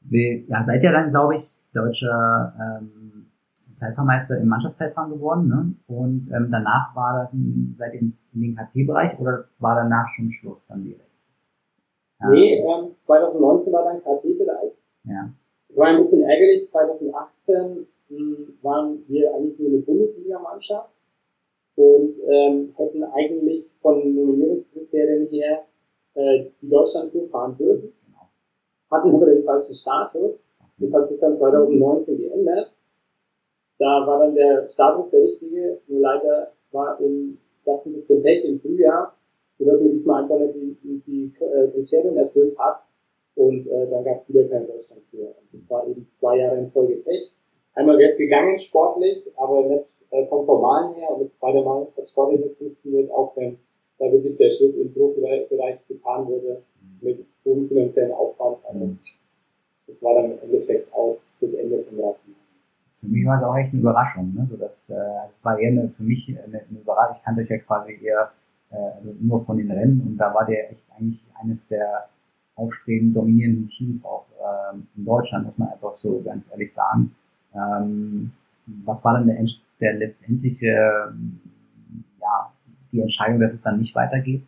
[0.00, 3.26] wir, ja, seid ihr dann, glaube ich, deutscher ähm,
[3.74, 5.48] Zeitfahrmeister im Mannschaftszeitfahren geworden.
[5.48, 5.74] Ne?
[5.86, 10.66] Und ähm, danach war dann, seid ihr in den KT-Bereich oder war danach schon Schluss
[10.68, 11.08] dann direkt?
[12.20, 12.28] Ja.
[12.30, 14.72] Nee, ähm, 2019 war dann KT-Bereich.
[15.04, 15.30] Ja.
[15.72, 16.68] Es war ein bisschen ärgerlich.
[16.68, 20.90] 2018 mh, hm, waren wir eigentlich nur eine Bundesliga-Mannschaft
[21.74, 25.64] und ähm, hätten eigentlich von Nominierungskriterien her
[26.14, 27.92] äh, die Deutschlandtour fahren dürfen.
[28.90, 30.44] Hatten aber den falschen Status.
[30.76, 32.72] Das hat sich dann 2019 geändert
[33.82, 38.22] da war dann der Status der richtige, nur leider war im, gab es ein bisschen
[38.22, 39.16] Pech im Frühjahr,
[39.58, 42.84] sodass mir diesmal einfach nicht die, die, die äh, Kriterien erfüllt hat
[43.34, 45.26] und äh, dann gab es wieder kein Deutschland für.
[45.28, 47.30] Und das war eben zwei Jahre in Folge Pech.
[47.74, 51.86] Einmal wäre es gegangen sportlich, aber nicht äh, vom Formalen her und das zweite Mal
[51.96, 53.58] hat sportlich nicht funktioniert, auch wenn
[53.98, 56.62] da wirklich der Schritt im Profibereich getan wurde
[57.00, 58.58] mit hohem finanziellen Aufwand.
[58.64, 58.90] Also
[59.86, 62.36] das war dann im Endeffekt auch das Ende vom Radfahren.
[63.00, 64.32] Für mich war es auch echt eine Überraschung.
[64.34, 64.46] Ne?
[64.50, 67.16] So dass, äh, es war eher eine, für mich eine, eine Überraschung.
[67.18, 68.30] Ich kannte euch ja quasi eher
[68.70, 68.76] äh,
[69.20, 72.08] nur von den Rennen und da war der echt eigentlich eines der
[72.54, 74.26] aufstrebenden, dominierenden Teams auch
[74.72, 77.14] ähm, in Deutschland, muss man einfach so ganz ehrlich sagen.
[77.54, 78.32] Ähm,
[78.84, 79.44] was war dann der,
[79.80, 81.12] der letztendliche,
[82.20, 82.52] ja,
[82.92, 84.42] die Entscheidung, dass es dann nicht weitergeht?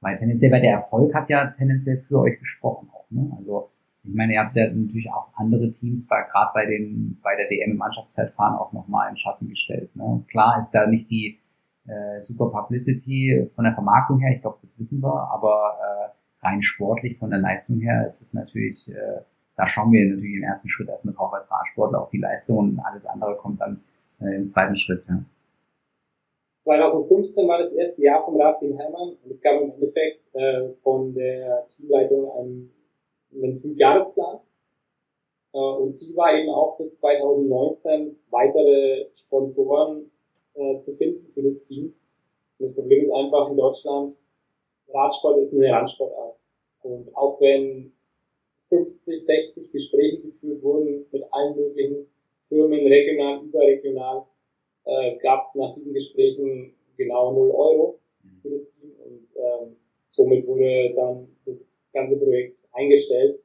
[0.00, 3.30] Weil tendenziell, weil der Erfolg hat ja tendenziell für euch gesprochen auch, ne?
[3.36, 3.70] Also,
[4.04, 7.72] ich meine, ihr habt ja natürlich auch andere Teams, gerade bei den, bei der DM
[7.72, 9.94] im Mannschaftszeitfahren auch nochmal in Schatten gestellt.
[9.96, 10.24] Ne?
[10.28, 11.38] Klar ist da nicht die
[11.86, 16.62] äh, super Publicity von der Vermarktung her, ich glaube, das wissen wir, aber äh, rein
[16.62, 19.20] sportlich von der Leistung her ist es natürlich, äh,
[19.56, 22.80] da schauen wir natürlich im ersten Schritt erstmal drauf als Fahrsportler auf die Leistung und
[22.80, 23.82] alles andere kommt dann
[24.20, 25.04] äh, im zweiten Schritt.
[25.08, 25.24] Ja.
[26.60, 31.14] 2015 war das erste Jahr vom Radteam Hermann und es gab im Endeffekt äh, von
[31.14, 32.70] der Teamleitung einen,
[33.34, 34.38] einen Fünfjahresplan.
[35.54, 40.10] Äh, und Ziel war eben auch bis 2019 weitere Sponsoren
[40.54, 41.94] äh, zu finden für das Team.
[42.58, 44.16] Und das Problem ist einfach in Deutschland,
[44.92, 46.36] Radsport ist eine Randsportart.
[46.82, 47.92] Und auch wenn
[48.68, 52.06] 50, 60 Gespräche geführt wurden mit allen möglichen
[52.48, 54.24] Firmen, regional, überregional,
[54.84, 57.98] äh, gab es nach diesen Gesprächen genau 0 Euro
[58.42, 59.76] für das Team und ähm,
[60.08, 63.40] somit wurde dann das ganze Projekt eingestellt,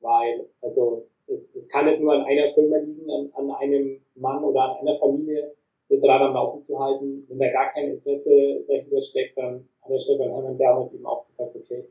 [0.00, 4.44] weil also es, es kann nicht nur an einer Firma liegen, an, an einem Mann
[4.44, 5.54] oder an einer Familie,
[5.88, 7.24] das Rad am Laufen zu halten.
[7.28, 11.26] Wenn da gar kein Interesse dahinter steckt, dann hat der Stefan Hermann damals eben auch
[11.26, 11.84] gesagt, okay,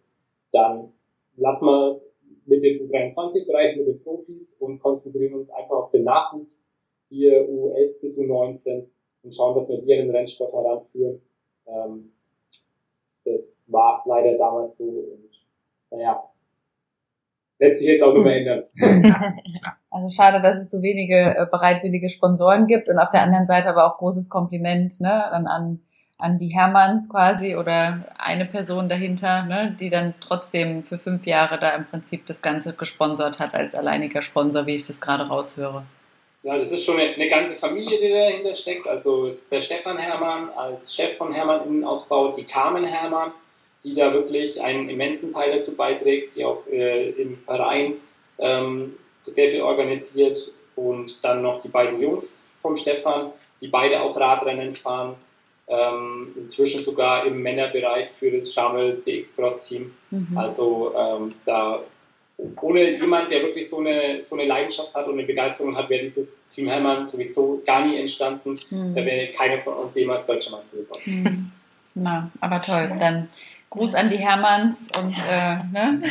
[0.51, 0.91] dann
[1.37, 2.11] lassen wir es
[2.45, 6.67] mit dem U23-Bereich, mit den Profis und konzentrieren uns einfach auf den Nachwuchs,
[7.09, 8.85] hier U11 bis U19
[9.23, 11.21] und schauen, dass wir an den Rennsport heranführen.
[11.67, 12.11] Ähm,
[13.23, 15.29] das war leider damals so und
[15.89, 16.29] naja,
[17.59, 18.65] lässt sich jetzt auch immer ändern.
[19.95, 23.69] Also schade, dass es so wenige äh, bereitwillige Sponsoren gibt und auf der anderen Seite
[23.69, 25.79] aber auch großes Kompliment ne, dann an,
[26.17, 31.57] an die Hermanns quasi oder eine Person dahinter, ne, die dann trotzdem für fünf Jahre
[31.59, 35.85] da im Prinzip das Ganze gesponsert hat als alleiniger Sponsor, wie ich das gerade raushöre.
[36.43, 38.89] Ja, das ist schon eine, eine ganze Familie, die dahinter steckt.
[38.89, 43.31] Also ist der Stefan Hermann als Chef von Hermann Innenausbau, die Carmen Hermann,
[43.85, 47.93] die da wirklich einen immensen Teil dazu beiträgt, die auch äh, im Verein
[48.39, 54.15] ähm, sehr viel organisiert und dann noch die beiden Jungs vom Stefan, die beide auch
[54.15, 55.15] Radrennen fahren,
[55.67, 59.91] ähm, inzwischen sogar im Männerbereich für das Schamel CX Cross Team.
[60.11, 60.37] Mhm.
[60.37, 61.81] Also ähm, da
[62.37, 66.03] ohne jemand, der wirklich so eine, so eine Leidenschaft hat und eine Begeisterung hat, wäre
[66.03, 68.59] dieses Team Hermann sowieso gar nie entstanden.
[68.69, 68.93] Mhm.
[68.93, 71.01] Da wäre keiner von uns jemals Deutscher Meister geworden.
[71.05, 71.51] Mhm.
[71.95, 72.91] Na, aber toll.
[72.99, 73.29] Dann
[73.75, 76.01] Gruß an die Hermanns und äh, ne?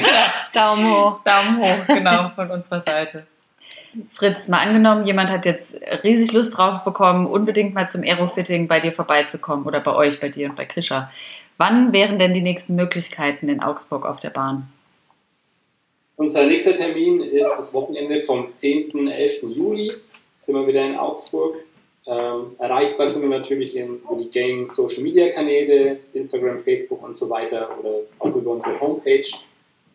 [0.52, 1.20] Daumen hoch.
[1.24, 3.26] Daumen hoch, genau, von unserer Seite.
[4.12, 8.80] Fritz, mal angenommen, jemand hat jetzt riesig Lust drauf bekommen, unbedingt mal zum Aerofitting bei
[8.80, 11.10] dir vorbeizukommen oder bei euch, bei dir und bei Krisha.
[11.58, 14.68] Wann wären denn die nächsten Möglichkeiten in Augsburg auf der Bahn?
[16.16, 19.08] Unser nächster Termin ist das Wochenende vom 10.
[19.08, 19.42] 11.
[19.42, 19.92] Juli.
[20.38, 21.56] Sind wir wieder in Augsburg.
[22.04, 27.30] Ähm, erreichbar sind wir natürlich in, die Gang Social Media Kanäle, Instagram, Facebook und so
[27.30, 29.28] weiter oder auch über unsere Homepage.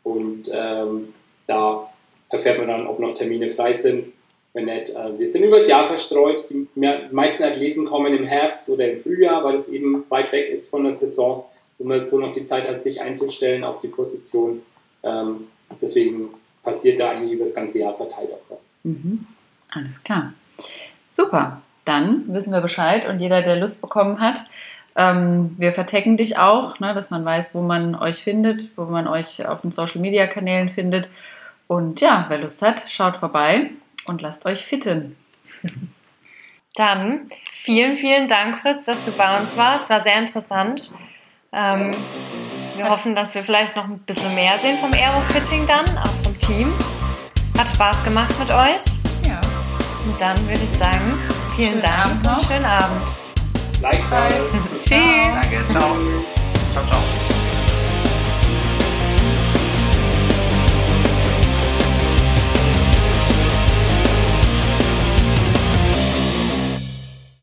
[0.03, 1.13] Und ähm,
[1.47, 1.89] da
[2.29, 4.13] erfährt man dann, ob noch Termine frei sind.
[4.53, 6.45] Wenn nicht, äh, wir sind übers Jahr verstreut.
[6.49, 6.65] Die
[7.11, 10.83] meisten Athleten kommen im Herbst oder im Frühjahr, weil es eben weit weg ist von
[10.83, 11.43] der Saison,
[11.77, 14.61] wo man so noch die Zeit hat, sich einzustellen auf die Position.
[15.03, 15.47] Ähm,
[15.81, 16.29] deswegen
[16.63, 18.59] passiert da eigentlich über das ganze Jahr verteilt auch was.
[18.83, 19.27] Mhm.
[19.73, 20.33] Alles klar.
[21.11, 24.43] Super dann wissen wir Bescheid und jeder, der Lust bekommen hat,
[24.97, 29.07] ähm, wir vertecken dich auch, ne, dass man weiß, wo man euch findet, wo man
[29.07, 31.07] euch auf den Social Media Kanälen findet.
[31.67, 33.69] Und ja, wer Lust hat, schaut vorbei
[34.05, 35.15] und lasst euch fitten.
[36.75, 39.85] Dann vielen, vielen Dank, Fritz, dass du bei uns warst.
[39.85, 40.89] Es war sehr interessant.
[41.51, 41.91] Ähm,
[42.75, 46.37] wir hoffen, dass wir vielleicht noch ein bisschen mehr sehen vom Aerofitting dann, auch vom
[46.39, 46.73] Team.
[47.57, 48.81] Hat Spaß gemacht mit euch.
[49.27, 49.41] Ja.
[50.05, 53.01] Und dann würde ich sagen, Vielen Dank und schönen Abend.
[53.79, 54.35] Gleichfalls.
[54.79, 54.89] Tschüss.
[54.91, 55.97] Danke, ciao.
[56.71, 57.26] Ciao, ciao.